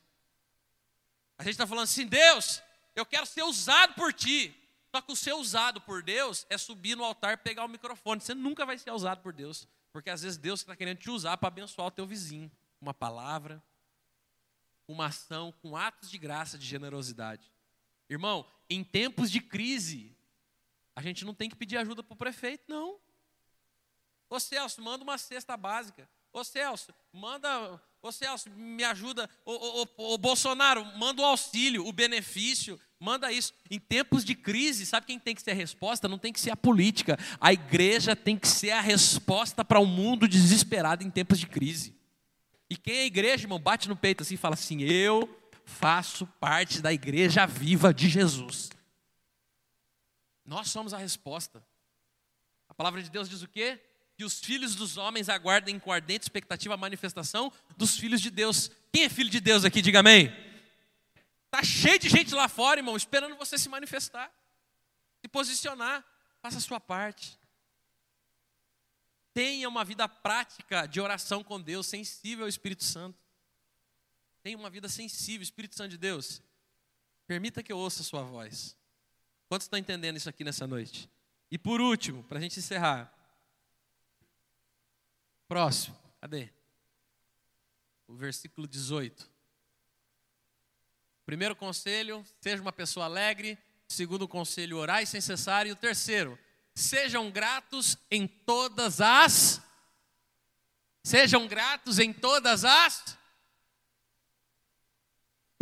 A 1.38 1.44
gente 1.44 1.54
está 1.54 1.66
falando 1.66 1.86
assim, 1.86 2.06
Deus, 2.06 2.62
eu 2.94 3.06
quero 3.06 3.26
ser 3.26 3.44
usado 3.44 3.94
por 3.94 4.12
ti. 4.12 4.54
Só 4.94 5.00
que 5.00 5.14
o 5.14 5.16
ser 5.16 5.34
usado 5.34 5.80
por 5.80 6.04
Deus 6.04 6.46
é 6.50 6.58
subir 6.58 6.98
no 6.98 7.06
altar 7.06 7.36
e 7.36 7.38
pegar 7.38 7.64
o 7.64 7.70
microfone. 7.70 8.20
Você 8.20 8.34
nunca 8.36 8.66
vai 8.66 8.78
ser 8.78 8.92
usado 8.92 9.22
por 9.22 9.32
Deus. 9.32 9.66
Porque 9.94 10.10
às 10.10 10.22
vezes 10.22 10.38
Deus 10.38 10.60
está 10.60 10.76
querendo 10.76 10.98
te 10.98 11.10
usar 11.10 11.38
para 11.38 11.48
abençoar 11.48 11.88
o 11.88 11.92
teu 11.92 12.06
vizinho. 12.06 12.52
Uma 12.82 12.94
palavra, 12.94 13.64
uma 14.86 15.06
ação, 15.06 15.54
com 15.62 15.78
atos 15.78 16.12
de 16.12 16.18
graça, 16.18 16.58
de 16.58 16.66
generosidade. 16.66 17.53
Irmão, 18.10 18.46
em 18.70 18.84
tempos 18.84 19.32
de 19.32 19.40
crise, 19.40 20.16
a 20.96 21.02
gente 21.02 21.26
não 21.26 21.34
tem 21.34 21.50
que 21.50 21.56
pedir 21.56 21.78
ajuda 21.78 22.04
para 22.04 22.14
o 22.14 22.18
prefeito, 22.18 22.64
não. 22.68 22.98
Ô 24.30 24.40
Celso, 24.40 24.82
manda 24.82 25.04
uma 25.04 25.18
cesta 25.18 25.56
básica. 25.56 26.10
Ô 26.32 26.44
Celso, 26.44 26.94
manda. 27.12 27.80
Ô 28.02 28.12
Celso, 28.12 28.50
me 28.50 28.84
ajuda. 28.84 29.30
Ô, 29.46 29.52
ô, 29.52 29.88
ô, 29.98 30.14
ô 30.14 30.18
Bolsonaro, 30.18 30.84
manda 30.98 31.22
o 31.22 31.26
auxílio, 31.26 31.86
o 31.86 31.94
benefício. 31.94 32.80
Manda 33.00 33.32
isso. 33.32 33.54
Em 33.70 33.80
tempos 33.80 34.24
de 34.26 34.34
crise, 34.34 34.86
sabe 34.86 35.06
quem 35.06 35.20
tem 35.20 35.36
que 35.36 35.42
ser 35.42 35.52
a 35.52 35.56
resposta? 35.56 36.08
Não 36.08 36.18
tem 36.18 36.34
que 36.34 36.40
ser 36.40 36.52
a 36.52 36.58
política. 36.58 37.18
A 37.40 37.54
igreja 37.54 38.16
tem 38.16 38.38
que 38.38 38.48
ser 38.48 38.72
a 38.72 38.82
resposta 38.82 39.64
para 39.64 39.80
o 39.80 39.84
um 39.84 39.88
mundo 39.88 40.28
desesperado 40.28 41.04
em 41.04 41.12
tempos 41.12 41.40
de 41.40 41.48
crise. 41.48 41.96
E 42.70 42.76
quem 42.76 42.96
é 42.96 43.06
igreja, 43.06 43.44
irmão, 43.44 43.60
bate 43.60 43.88
no 43.88 43.96
peito 43.96 44.24
assim 44.24 44.34
e 44.34 44.38
fala 44.38 44.56
assim: 44.56 44.82
Eu 44.82 45.30
faço 45.66 46.26
parte 46.40 46.82
da 46.82 46.92
igreja 46.92 47.46
viva 47.46 47.94
de 47.94 48.10
Jesus. 48.10 48.70
Nós 50.46 50.70
somos 50.70 50.94
a 50.94 50.98
resposta. 50.98 51.64
A 52.68 52.74
palavra 52.74 53.02
de 53.02 53.10
Deus 53.10 53.30
diz 53.30 53.42
o 53.42 53.48
quê? 53.48 53.80
que 54.16 54.24
os 54.24 54.40
filhos 54.40 54.76
dos 54.76 54.98
homens 54.98 55.28
aguardem 55.28 55.80
com 55.80 55.92
ardente 55.92 56.24
expectativa 56.24 56.74
a 56.74 56.78
manifestação 56.78 57.52
dos 57.76 57.98
filhos 57.98 58.22
de 58.22 58.30
Deus. 58.30 58.70
Quem 58.92 59.04
é 59.04 59.10
filho 59.10 59.30
de 59.30 59.40
Deus 59.40 59.66
aqui? 59.66 59.82
Diga 59.82 60.00
amém. 60.00 60.32
Está 61.46 61.64
cheio 61.64 62.00
de 62.00 62.10
gente 62.10 62.34
lá 62.34 62.48
fora, 62.48 62.80
irmão, 62.80 62.96
esperando 62.96 63.36
você 63.36 63.58
se 63.58 63.70
manifestar, 63.70 64.32
se 65.22 65.28
posicionar, 65.28 66.04
faça 66.42 66.58
a 66.58 66.62
sua 66.62 66.80
parte. 66.80 67.40
Tenha 69.34 69.68
uma 69.68 69.84
vida 69.84 70.08
prática 70.08 70.86
de 70.86 71.02
oração 71.02 71.44
com 71.44 71.60
Deus, 71.60 71.88
sensível 71.88 72.46
ao 72.46 72.50
Espírito 72.50 72.84
Santo. 72.84 73.23
Tenha 74.44 74.58
uma 74.58 74.70
vida 74.70 74.88
sensível, 74.88 75.42
Espírito 75.42 75.76
Santo 75.76 75.92
de 75.92 75.98
Deus. 75.98 76.42
Permita 77.26 77.64
que 77.64 77.72
eu 77.72 77.78
ouça 77.78 78.02
a 78.02 78.06
sua 78.06 78.22
voz. 78.22 78.78
Quantos 79.48 79.66
estão 79.66 79.80
entendendo 79.80 80.18
isso 80.18 80.30
aqui 80.30 80.44
nessa 80.44 80.68
noite? 80.68 81.10
E 81.50 81.58
por 81.58 81.82
último, 81.82 82.24
para 82.26 82.38
a 82.38 82.42
gente 82.42 82.60
encerrar, 82.60 83.12
Próximo, 85.54 85.96
cadê? 86.20 86.50
O 88.08 88.16
versículo 88.16 88.68
18. 88.68 89.30
Primeiro 91.28 91.56
conselho, 91.56 92.26
seja 92.42 92.60
uma 92.60 92.74
pessoa 92.74 93.06
alegre. 93.06 93.56
Segundo 93.88 94.28
conselho, 94.28 94.78
orai 94.78 95.06
sem 95.06 95.22
cessar. 95.22 95.68
E 95.68 95.72
o 95.72 95.76
terceiro, 95.76 96.40
sejam 96.74 97.30
gratos 97.30 97.98
em 98.10 98.28
todas 98.28 99.00
as. 99.00 99.62
Sejam 101.04 101.48
gratos 101.48 102.00
em 102.00 102.12
todas 102.12 102.66
as. 102.66 103.16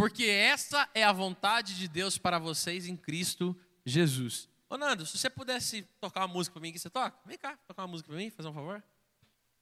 Porque 0.02 0.26
essa 0.26 0.90
é 0.96 1.04
a 1.04 1.12
vontade 1.12 1.78
de 1.78 1.88
Deus 1.88 2.18
para 2.18 2.40
vocês 2.40 2.88
em 2.88 2.98
Cristo 2.98 3.56
Jesus. 3.86 4.50
Ô 4.68 4.76
Nando, 4.76 5.06
se 5.06 5.16
você 5.16 5.30
pudesse 5.30 5.84
tocar 6.00 6.22
uma 6.22 6.28
música 6.28 6.56
para 6.56 6.62
mim, 6.64 6.72
que 6.72 6.80
você 6.80 6.90
toca? 6.90 7.16
Vem 7.24 7.38
cá, 7.38 7.56
tocar 7.68 7.84
uma 7.84 7.90
música 7.90 8.10
para 8.10 8.18
mim, 8.18 8.32
fazer 8.32 8.50
um 8.50 8.54
favor. 8.54 8.84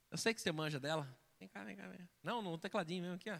Eu 0.10 0.17
sei 0.17 0.34
que 0.34 0.39
você 0.39 0.49
manja 0.54 0.80
dela. 0.80 1.06
Vem 1.41 1.49
cá, 1.49 1.65
vem 1.65 1.75
cá. 1.75 1.86
Vem. 1.89 2.08
Não, 2.23 2.41
no 2.41 2.58
tecladinho 2.58 3.02
mesmo 3.02 3.17
aqui, 3.17 3.30
ó. 3.30 3.38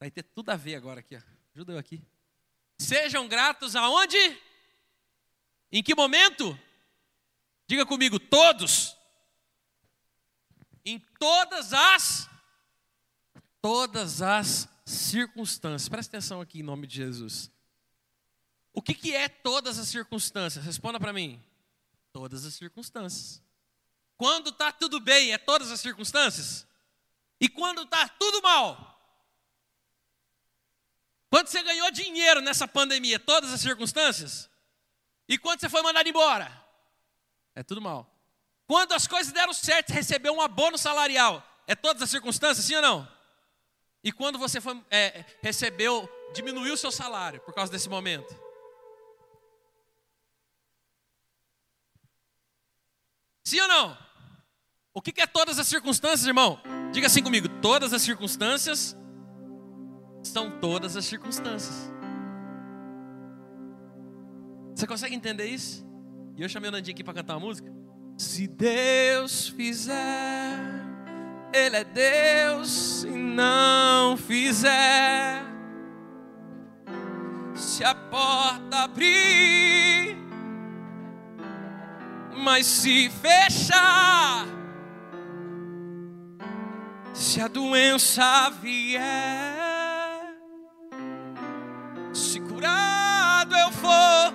Vai 0.00 0.10
ter 0.10 0.22
tudo 0.22 0.48
a 0.48 0.56
ver 0.56 0.76
agora 0.76 1.00
aqui, 1.00 1.14
ó. 1.14 1.20
Ajuda 1.54 1.74
eu 1.74 1.78
aqui. 1.78 2.02
Sejam 2.78 3.28
gratos 3.28 3.76
aonde? 3.76 4.16
Em 5.70 5.82
que 5.82 5.94
momento? 5.94 6.58
Diga 7.66 7.84
comigo, 7.84 8.18
todos. 8.18 8.96
Em 10.86 10.98
todas 11.18 11.74
as 11.74 12.30
todas 13.60 14.22
as 14.22 14.66
circunstâncias. 14.88 15.88
Presta 15.88 16.16
atenção 16.16 16.40
aqui 16.40 16.60
em 16.60 16.62
nome 16.62 16.86
de 16.86 16.96
Jesus. 16.96 17.50
O 18.72 18.80
que, 18.80 18.94
que 18.94 19.14
é 19.14 19.28
todas 19.28 19.78
as 19.78 19.88
circunstâncias? 19.88 20.64
Responda 20.64 20.98
para 20.98 21.12
mim. 21.12 21.42
Todas 22.12 22.44
as 22.44 22.54
circunstâncias. 22.54 23.42
Quando 24.16 24.50
está 24.50 24.72
tudo 24.72 24.98
bem, 24.98 25.32
é 25.32 25.38
todas 25.38 25.70
as 25.70 25.80
circunstâncias? 25.80 26.66
E 27.40 27.48
quando 27.48 27.82
está 27.82 28.08
tudo 28.08 28.42
mal? 28.42 28.96
Quando 31.30 31.48
você 31.48 31.62
ganhou 31.62 31.90
dinheiro 31.90 32.40
nessa 32.40 32.66
pandemia, 32.66 33.18
todas 33.18 33.52
as 33.52 33.60
circunstâncias? 33.60 34.48
E 35.28 35.36
quando 35.36 35.60
você 35.60 35.68
foi 35.68 35.82
mandado 35.82 36.08
embora? 36.08 36.50
É 37.54 37.62
tudo 37.62 37.80
mal. 37.80 38.10
Quando 38.66 38.92
as 38.92 39.06
coisas 39.06 39.32
deram 39.32 39.52
certo, 39.52 39.90
recebeu 39.90 40.32
um 40.32 40.40
abono 40.40 40.78
salarial, 40.78 41.42
é 41.66 41.74
todas 41.74 42.02
as 42.02 42.10
circunstâncias, 42.10 42.66
sim 42.66 42.74
ou 42.76 42.82
não? 42.82 43.17
E 44.02 44.12
quando 44.12 44.38
você 44.38 44.60
foi, 44.60 44.80
é, 44.90 45.24
recebeu, 45.42 46.08
diminuiu 46.32 46.74
o 46.74 46.76
seu 46.76 46.90
salário 46.90 47.40
por 47.40 47.52
causa 47.54 47.70
desse 47.72 47.88
momento? 47.88 48.34
Sim 53.44 53.60
ou 53.60 53.68
não? 53.68 53.98
O 54.94 55.00
que 55.00 55.20
é 55.20 55.26
todas 55.26 55.58
as 55.58 55.66
circunstâncias, 55.66 56.26
irmão? 56.26 56.60
Diga 56.92 57.06
assim 57.06 57.22
comigo: 57.22 57.48
todas 57.60 57.92
as 57.92 58.02
circunstâncias 58.02 58.96
são 60.22 60.58
todas 60.60 60.96
as 60.96 61.04
circunstâncias. 61.04 61.90
Você 64.74 64.86
consegue 64.86 65.14
entender 65.14 65.46
isso? 65.46 65.86
E 66.36 66.42
eu 66.42 66.48
chamei 66.48 66.68
o 66.68 66.72
Nandinho 66.72 66.94
aqui 66.94 67.02
para 67.02 67.14
cantar 67.14 67.34
uma 67.34 67.46
música. 67.46 67.72
Se 68.16 68.46
Deus 68.46 69.48
fizer, 69.48 69.96
Ele 71.52 71.76
é 71.76 71.84
Deus. 71.84 72.88
Se 72.98 73.06
não 73.38 74.16
fizer, 74.16 75.44
se 77.54 77.84
a 77.84 77.94
porta 77.94 78.78
abrir, 78.78 80.18
mas 82.36 82.66
se 82.66 83.08
fechar, 83.08 84.46
se 87.14 87.40
a 87.40 87.46
doença 87.46 88.50
vier, 88.60 89.02
se 92.12 92.40
curado 92.40 93.54
eu 93.54 93.70
for, 93.70 94.34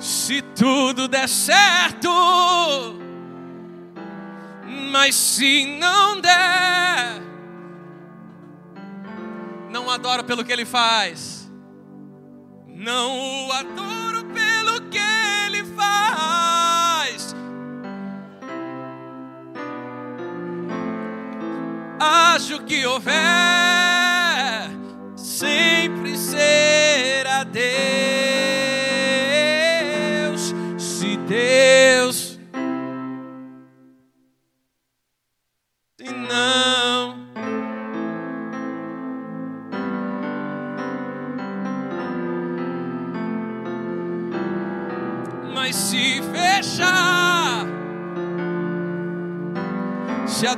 se 0.00 0.42
tudo 0.42 1.06
der 1.06 1.28
certo, 1.28 2.10
mas 4.90 5.14
se 5.14 5.64
não 5.78 6.20
der, 6.20 7.22
não 9.70 9.88
adoro 9.88 10.24
pelo 10.24 10.44
que 10.44 10.52
ele 10.52 10.64
faz. 10.64 11.48
Não 12.66 13.46
o 13.46 13.52
adoro 13.52 14.24
pelo 14.26 14.80
que 14.88 14.98
ele 14.98 15.64
faz. 15.76 17.34
Acho 22.00 22.62
que 22.64 22.84
houver, 22.86 23.14
sempre 25.14 26.16
será 26.16 27.44
Deus. 27.44 28.09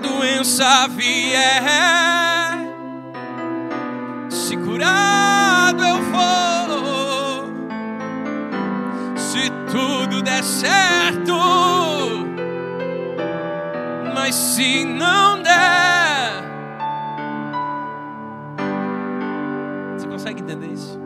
Doença 0.02 0.88
vier, 0.88 1.62
se 4.28 4.56
curado 4.56 5.84
eu 5.84 5.96
for, 6.12 7.52
se 9.16 9.50
tudo 9.70 10.22
der 10.22 10.42
certo, 10.42 11.36
mas 14.14 14.34
se 14.34 14.84
não 14.84 15.40
der, 15.40 16.42
você 19.96 20.06
consegue 20.08 20.42
entender 20.42 20.72
isso? 20.72 21.00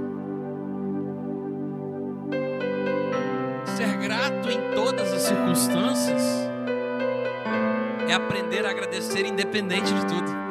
Ser 3.77 3.97
grato 3.99 4.51
em 4.51 4.75
todas 4.75 5.13
as 5.13 5.23
circunstâncias 5.23 6.46
agradecer 8.71 9.25
independente 9.25 9.93
de 9.93 10.07
tudo. 10.07 10.47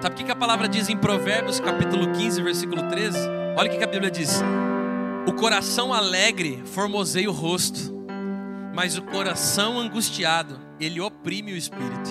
Sabe 0.00 0.14
o 0.14 0.26
que 0.26 0.32
a 0.32 0.36
palavra 0.36 0.68
diz 0.68 0.88
em 0.88 0.96
Provérbios 0.96 1.60
capítulo 1.60 2.12
15, 2.12 2.42
versículo 2.42 2.88
13? 2.88 3.18
Olha 3.56 3.72
o 3.72 3.76
que 3.76 3.82
a 3.82 3.86
Bíblia 3.86 4.10
diz: 4.10 4.40
O 5.26 5.32
coração 5.32 5.92
alegre 5.92 6.62
formoseia 6.66 7.28
o 7.28 7.32
rosto, 7.32 7.92
mas 8.74 8.96
o 8.96 9.02
coração 9.02 9.78
angustiado, 9.78 10.58
ele 10.78 11.00
oprime 11.00 11.52
o 11.52 11.56
espírito. 11.56 12.10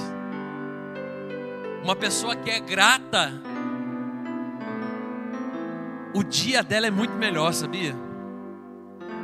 Uma 1.84 1.96
pessoa 1.96 2.36
que 2.36 2.50
é 2.50 2.60
grata, 2.60 3.34
o 6.14 6.24
dia 6.24 6.62
dela 6.62 6.88
é 6.88 6.92
muito 6.92 7.14
melhor, 7.14 7.54
sabia? 7.54 7.96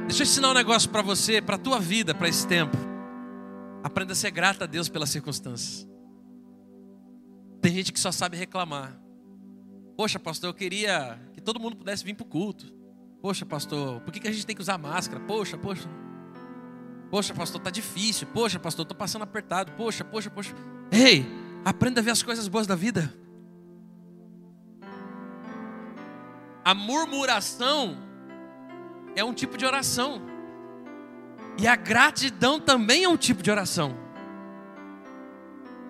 Deixa 0.08 0.24
eu 0.24 0.26
ensinar 0.26 0.52
um 0.52 0.54
negócio 0.54 0.90
para 0.90 1.02
você, 1.02 1.42
para 1.42 1.58
tua 1.58 1.80
vida, 1.80 2.16
para 2.16 2.30
esse 2.30 2.48
tempo. 2.48 2.93
Aprenda 3.84 4.14
a 4.14 4.16
ser 4.16 4.32
grata 4.32 4.64
a 4.64 4.68
Deus 4.68 4.88
pelas 4.88 5.10
circunstâncias. 5.10 5.86
Tem 7.62 7.74
gente 7.74 7.92
que 7.92 8.00
só 8.00 8.12
sabe 8.12 8.38
reclamar. 8.38 8.98
Poxa, 9.98 10.18
pastor, 10.18 10.50
eu 10.50 10.54
queria 10.54 11.20
que 11.34 11.42
todo 11.42 11.60
mundo 11.60 11.76
pudesse 11.76 12.04
vir 12.04 12.16
para 12.16 12.24
o 12.24 12.28
culto. 12.28 12.74
Poxa, 13.22 13.46
pastor, 13.46 14.02
por 14.02 14.12
que, 14.12 14.20
que 14.20 14.28
a 14.28 14.32
gente 14.32 14.46
tem 14.46 14.56
que 14.56 14.62
usar 14.62 14.78
máscara? 14.78 15.20
Poxa, 15.22 15.58
poxa. 15.58 15.88
Poxa, 17.12 17.34
pastor, 17.34 17.62
tá 17.62 17.70
difícil. 17.70 18.26
Poxa, 18.28 18.58
pastor, 18.58 18.86
tô 18.86 18.96
passando 18.96 19.22
apertado. 19.22 19.72
Poxa, 19.74 20.04
poxa, 20.04 20.30
poxa. 20.30 20.56
Ei, 20.92 21.26
aprenda 21.64 22.02
a 22.02 22.04
ver 22.04 22.12
as 22.12 22.24
coisas 22.24 22.48
boas 22.48 22.66
da 22.66 22.76
vida. 22.76 23.14
A 26.66 26.74
murmuração 26.74 27.98
é 29.16 29.24
um 29.24 29.34
tipo 29.34 29.58
de 29.58 29.66
oração. 29.66 30.33
E 31.58 31.68
a 31.68 31.76
gratidão 31.76 32.60
também 32.60 33.04
é 33.04 33.10
um 33.10 33.18
tipo 33.18 33.44
de 33.44 33.52
oração. 33.52 33.96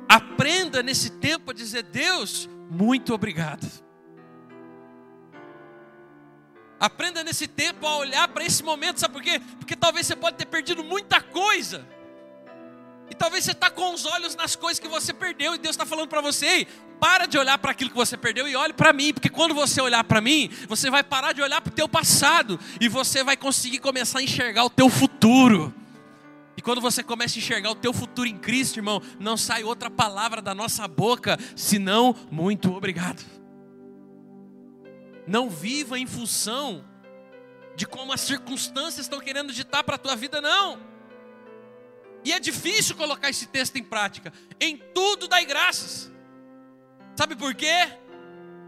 Aprenda 0.07 0.83
nesse 0.83 1.09
tempo 1.09 1.51
a 1.51 1.53
dizer: 1.53 1.83
Deus, 1.83 2.49
muito 2.69 3.13
obrigado. 3.13 3.65
Aprenda 6.79 7.23
nesse 7.23 7.47
tempo 7.47 7.87
a 7.87 7.97
olhar 7.97 8.27
para 8.27 8.43
esse 8.43 8.61
momento, 8.61 8.99
sabe 8.99 9.13
por 9.13 9.23
quê? 9.23 9.41
Porque 9.57 9.75
talvez 9.75 10.05
você 10.05 10.15
pode 10.17 10.35
ter 10.35 10.45
perdido 10.45 10.83
muita 10.83 11.21
coisa. 11.21 11.87
E 13.09 13.15
talvez 13.15 13.43
você 13.43 13.51
está 13.51 13.69
com 13.69 13.93
os 13.93 14.05
olhos 14.05 14.35
nas 14.35 14.55
coisas 14.55 14.79
que 14.79 14.87
você 14.87 15.13
perdeu, 15.13 15.55
e 15.55 15.57
Deus 15.57 15.73
está 15.73 15.85
falando 15.85 16.07
para 16.07 16.21
você: 16.21 16.67
para 16.99 17.25
de 17.25 17.37
olhar 17.37 17.57
para 17.57 17.71
aquilo 17.71 17.89
que 17.89 17.95
você 17.95 18.15
perdeu 18.15 18.47
e 18.47 18.55
olhe 18.55 18.73
para 18.73 18.93
mim, 18.93 19.13
porque 19.13 19.29
quando 19.29 19.53
você 19.53 19.81
olhar 19.81 20.03
para 20.03 20.21
mim, 20.21 20.49
você 20.67 20.89
vai 20.89 21.03
parar 21.03 21.33
de 21.33 21.41
olhar 21.41 21.61
para 21.61 21.71
o 21.71 21.75
teu 21.75 21.87
passado 21.87 22.59
e 22.79 22.87
você 22.87 23.23
vai 23.23 23.35
conseguir 23.35 23.79
começar 23.79 24.19
a 24.19 24.23
enxergar 24.23 24.63
o 24.63 24.69
teu 24.69 24.89
futuro. 24.89 25.73
E 26.55 26.61
quando 26.61 26.79
você 26.79 27.03
começa 27.03 27.37
a 27.37 27.39
enxergar 27.39 27.71
o 27.71 27.75
teu 27.75 27.91
futuro 27.91 28.27
em 28.27 28.37
Cristo, 28.37 28.77
irmão, 28.77 29.01
não 29.19 29.35
sai 29.35 29.63
outra 29.63 29.89
palavra 29.89 30.41
da 30.41 30.55
nossa 30.55 30.87
boca 30.87 31.37
senão 31.55 32.15
muito 32.31 32.71
obrigado. 32.73 33.23
Não 35.27 35.49
viva 35.49 35.97
em 35.97 36.05
função 36.05 36.85
de 37.75 37.85
como 37.87 38.13
as 38.13 38.21
circunstâncias 38.21 39.05
estão 39.05 39.19
querendo 39.19 39.51
ditar 39.51 39.83
para 39.83 39.95
a 39.95 39.97
tua 39.97 40.15
vida, 40.15 40.39
não. 40.39 40.92
E 42.25 42.31
é 42.31 42.39
difícil 42.39 42.95
colocar 42.95 43.29
esse 43.29 43.47
texto 43.47 43.75
em 43.75 43.83
prática. 43.83 44.31
Em 44.59 44.77
tudo 44.77 45.27
dai 45.27 45.45
graças. 45.45 46.11
Sabe 47.15 47.35
por 47.35 47.53
quê? 47.53 47.89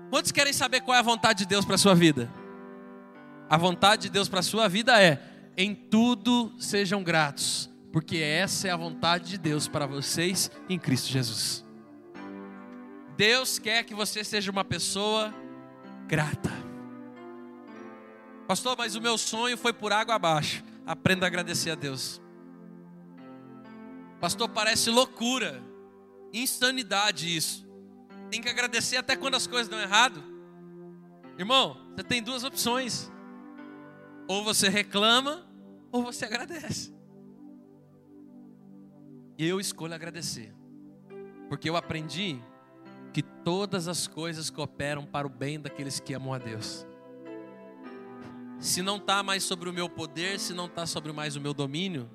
Quantos 0.10 0.32
querem 0.32 0.54
saber 0.54 0.82
qual 0.82 0.96
é 0.96 1.00
a 1.00 1.04
vontade 1.04 1.40
de 1.40 1.46
Deus 1.46 1.66
para 1.66 1.76
a 1.76 1.78
sua 1.78 1.96
vida? 1.96 2.32
A 3.50 3.58
vontade 3.58 4.04
de 4.04 4.10
Deus 4.10 4.28
para 4.28 4.40
a 4.40 4.44
sua 4.44 4.68
vida 4.68 5.02
é: 5.02 5.22
em 5.58 5.74
tudo 5.74 6.54
sejam 6.60 7.04
gratos, 7.04 7.70
porque 7.92 8.18
essa 8.18 8.68
é 8.68 8.72
a 8.72 8.78
vontade 8.78 9.30
de 9.30 9.38
Deus 9.38 9.68
para 9.68 9.86
vocês 9.86 10.52
em 10.70 10.78
Cristo 10.78 11.10
Jesus. 11.10 11.64
Deus 13.18 13.58
quer 13.58 13.84
que 13.84 13.96
você 13.96 14.24
seja 14.24 14.52
uma 14.52 14.66
pessoa 14.66 15.34
grata. 16.08 16.52
Pastor, 18.48 18.76
mas 18.78 18.96
o 18.96 19.02
meu 19.02 19.18
sonho 19.18 19.58
foi 19.58 19.74
por 19.74 19.92
água 19.92 20.16
abaixo. 20.16 20.64
Aprenda 20.86 21.26
a 21.26 21.28
agradecer 21.28 21.72
a 21.72 21.76
Deus. 21.76 22.22
Pastor, 24.20 24.50
parece 24.50 24.90
loucura, 24.90 25.62
insanidade 26.34 27.36
isso. 27.36 27.66
Tem 28.30 28.42
que 28.42 28.50
agradecer 28.50 28.98
até 28.98 29.16
quando 29.16 29.36
as 29.36 29.48
coisas 29.48 29.68
dão 29.68 29.80
errado. 29.80 30.24
Irmão, 31.38 31.78
você 31.96 32.04
tem 32.04 32.22
duas 32.24 32.44
opções: 32.44 33.12
ou 34.28 34.44
você 34.44 34.70
reclama, 34.70 35.46
ou 35.92 36.04
você 36.04 36.26
agradece. 36.26 36.94
E 39.38 39.46
eu 39.46 39.60
escolho 39.60 39.94
agradecer, 39.94 40.54
porque 41.50 41.70
eu 41.70 41.76
aprendi 41.76 42.40
que 43.14 43.22
todas 43.22 43.88
as 43.88 44.08
coisas 44.08 44.50
cooperam 44.50 45.06
para 45.06 45.28
o 45.28 45.30
bem 45.30 45.60
daqueles 45.60 46.00
que 46.00 46.14
amam 46.14 46.34
a 46.34 46.38
Deus. 46.38 46.86
Se 48.60 48.82
não 48.82 48.98
está 48.98 49.22
mais 49.22 49.44
sobre 49.44 49.70
o 49.70 49.74
meu 49.74 49.90
poder, 49.90 50.40
se 50.40 50.54
não 50.54 50.66
está 50.66 50.86
sobre 50.86 51.12
mais 51.12 51.36
o 51.36 51.42
meu 51.42 51.54
domínio, 51.54 52.10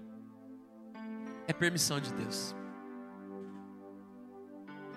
é 1.51 1.53
permissão 1.53 2.01
de 2.01 2.13
Deus. 2.15 2.55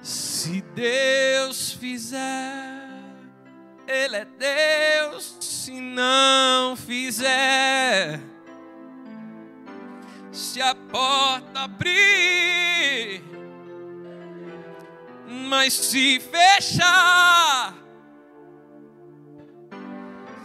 Se 0.02 0.62
Deus 0.62 1.72
fizer, 1.72 2.90
Ele 3.88 4.18
é 4.18 4.26
Deus. 4.26 5.38
Se 5.40 5.80
não 5.80 6.76
fizer, 6.76 8.20
se 10.32 10.62
a 10.62 10.76
porta 10.76 11.62
abrir, 11.62 13.24
mas 15.50 15.74
se 15.74 16.20
fechar, 16.20 17.74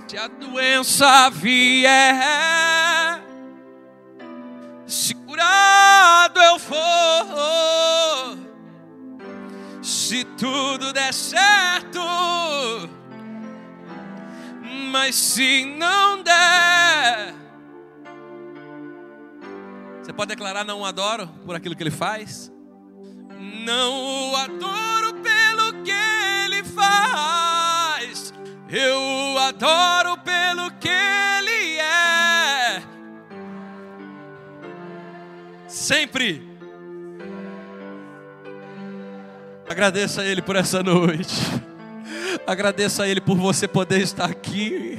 se 0.07 0.17
a 0.17 0.29
doença 0.29 1.31
vier, 1.31 2.98
se 4.89 5.15
curado 5.15 6.41
eu 6.41 6.59
for, 6.59 8.39
se 9.83 10.25
tudo 10.25 10.95
der 10.95 11.13
certo, 11.13 12.01
mas 14.91 15.15
se 15.15 15.67
não 15.67 16.23
der, 16.23 17.35
você 20.03 20.11
pode 20.15 20.31
declarar: 20.31 20.65
Não 20.65 20.81
o 20.81 20.87
adoro 20.87 21.29
por 21.45 21.55
aquilo 21.55 21.77
que 21.77 21.83
ele 21.83 21.91
faz? 21.91 22.51
Não 23.39 24.33
o 24.33 24.37
adoro 24.37 25.13
pelo 25.21 25.85
que 25.85 25.93
ele 25.93 26.65
faz, 26.65 28.33
eu 28.71 28.99
o 29.35 29.39
adoro 29.39 30.08
Sempre 35.89 36.47
Agradeça 39.67 40.21
a 40.21 40.27
Ele 40.27 40.43
por 40.43 40.55
essa 40.55 40.83
noite. 40.83 41.35
Agradeça 42.47 43.05
a 43.05 43.09
Ele 43.09 43.23
por 43.23 43.39
você 43.39 43.67
poder 43.67 44.03
estar 44.03 44.27
aqui. 44.27 44.99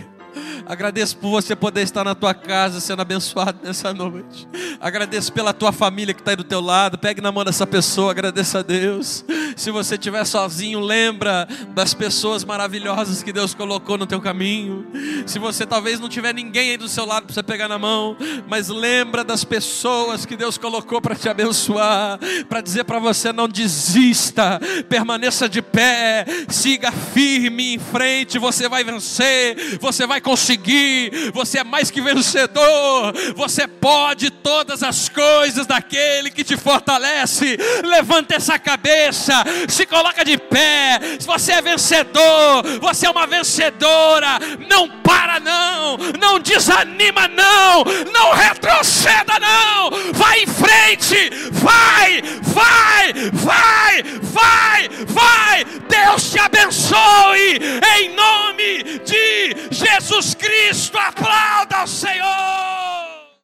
Agradeço 0.66 1.18
por 1.18 1.30
você 1.30 1.56
poder 1.56 1.82
estar 1.82 2.04
na 2.04 2.16
tua 2.16 2.34
casa 2.34 2.80
sendo 2.80 3.04
abençoado 3.04 3.60
nessa 3.64 3.94
noite. 3.94 4.48
Agradeço 4.80 5.32
pela 5.32 5.54
tua 5.54 5.72
família 5.72 6.14
que 6.14 6.22
está 6.22 6.32
aí 6.32 6.38
do 6.38 6.44
teu 6.44 6.62
lado. 6.62 6.98
Pegue 6.98 7.22
na 7.22 7.32
mão 7.32 7.44
dessa 7.44 7.68
pessoa, 7.68 8.10
agradeça 8.10 8.60
a 8.60 8.64
Deus. 8.64 9.24
Se 9.60 9.72
você 9.72 9.96
estiver 9.96 10.26
sozinho, 10.26 10.80
lembra 10.80 11.46
das 11.70 11.94
pessoas 11.94 12.46
maravilhosas 12.46 13.22
que 13.22 13.34
Deus 13.34 13.54
colocou 13.54 13.98
no 13.98 14.08
teu 14.08 14.22
caminho. 14.22 14.88
Se 15.28 15.38
você 15.38 15.66
talvez 15.66 16.00
não 16.00 16.08
tiver 16.08 16.34
ninguém 16.34 16.72
aí 16.72 16.78
do 16.78 16.88
seu 16.88 17.06
lado 17.06 17.26
para 17.26 17.34
você 17.34 17.44
pegar 17.44 17.68
na 17.68 17.78
mão, 17.78 18.16
mas 18.48 18.70
lembra 18.70 19.24
das 19.24 19.44
pessoas 19.44 20.26
que 20.26 20.38
Deus 20.38 20.58
colocou 20.58 21.02
para 21.02 21.14
te 21.14 21.28
abençoar, 21.28 22.18
para 22.48 22.62
dizer 22.62 22.86
para 22.86 23.00
você 23.00 23.34
não 23.34 23.48
desista, 23.50 24.60
permaneça 24.88 25.50
de 25.50 25.62
pé, 25.62 26.26
siga 26.48 26.92
firme 26.92 27.76
em 27.76 27.80
frente, 27.80 28.40
você 28.40 28.70
vai 28.70 28.84
vencer, 28.84 29.78
você 29.80 30.08
vai 30.08 30.22
conseguir 30.22 31.12
você 31.34 31.60
é 31.60 31.64
mais 31.64 31.92
que 31.92 32.02
vencedor, 32.02 33.14
você 33.36 33.68
pode 33.68 34.30
todas 34.30 34.84
as 34.84 35.10
coisas 35.10 35.66
daquele 35.68 36.32
que 36.32 36.44
te 36.44 36.56
fortalece. 36.56 37.58
Levanta 37.84 38.36
essa 38.36 38.58
cabeça, 38.58 39.44
se 39.68 39.86
coloca 39.86 40.24
de 40.24 40.38
pé. 40.38 41.00
Se 41.20 41.28
você 41.28 41.54
é 41.54 41.62
vencedor, 41.62 42.64
você 42.80 43.08
é 43.08 43.10
uma 43.10 43.28
vencedora. 43.28 44.40
Não 44.70 44.88
para, 45.02 45.40
não, 45.40 45.98
não 46.20 46.40
desanima, 46.40 47.28
não, 47.28 47.84
não 48.12 48.32
retroceda, 48.34 49.40
não. 49.40 49.92
Vai 50.14 50.44
em 50.44 50.48
frente, 50.48 51.30
vai, 51.52 52.22
vai, 52.42 53.14
vai, 53.34 54.04
vai, 54.22 54.90
vai. 55.08 55.66
Deus 55.88 56.32
te 56.32 56.40
abençoe 56.40 57.60
em 57.98 58.16
nome 58.16 59.00
de 59.06 59.70
Jesus 59.72 60.34
Cristo. 60.34 60.98
Aplauda 60.98 61.84
o 61.84 61.88
Senhor. 61.88 63.09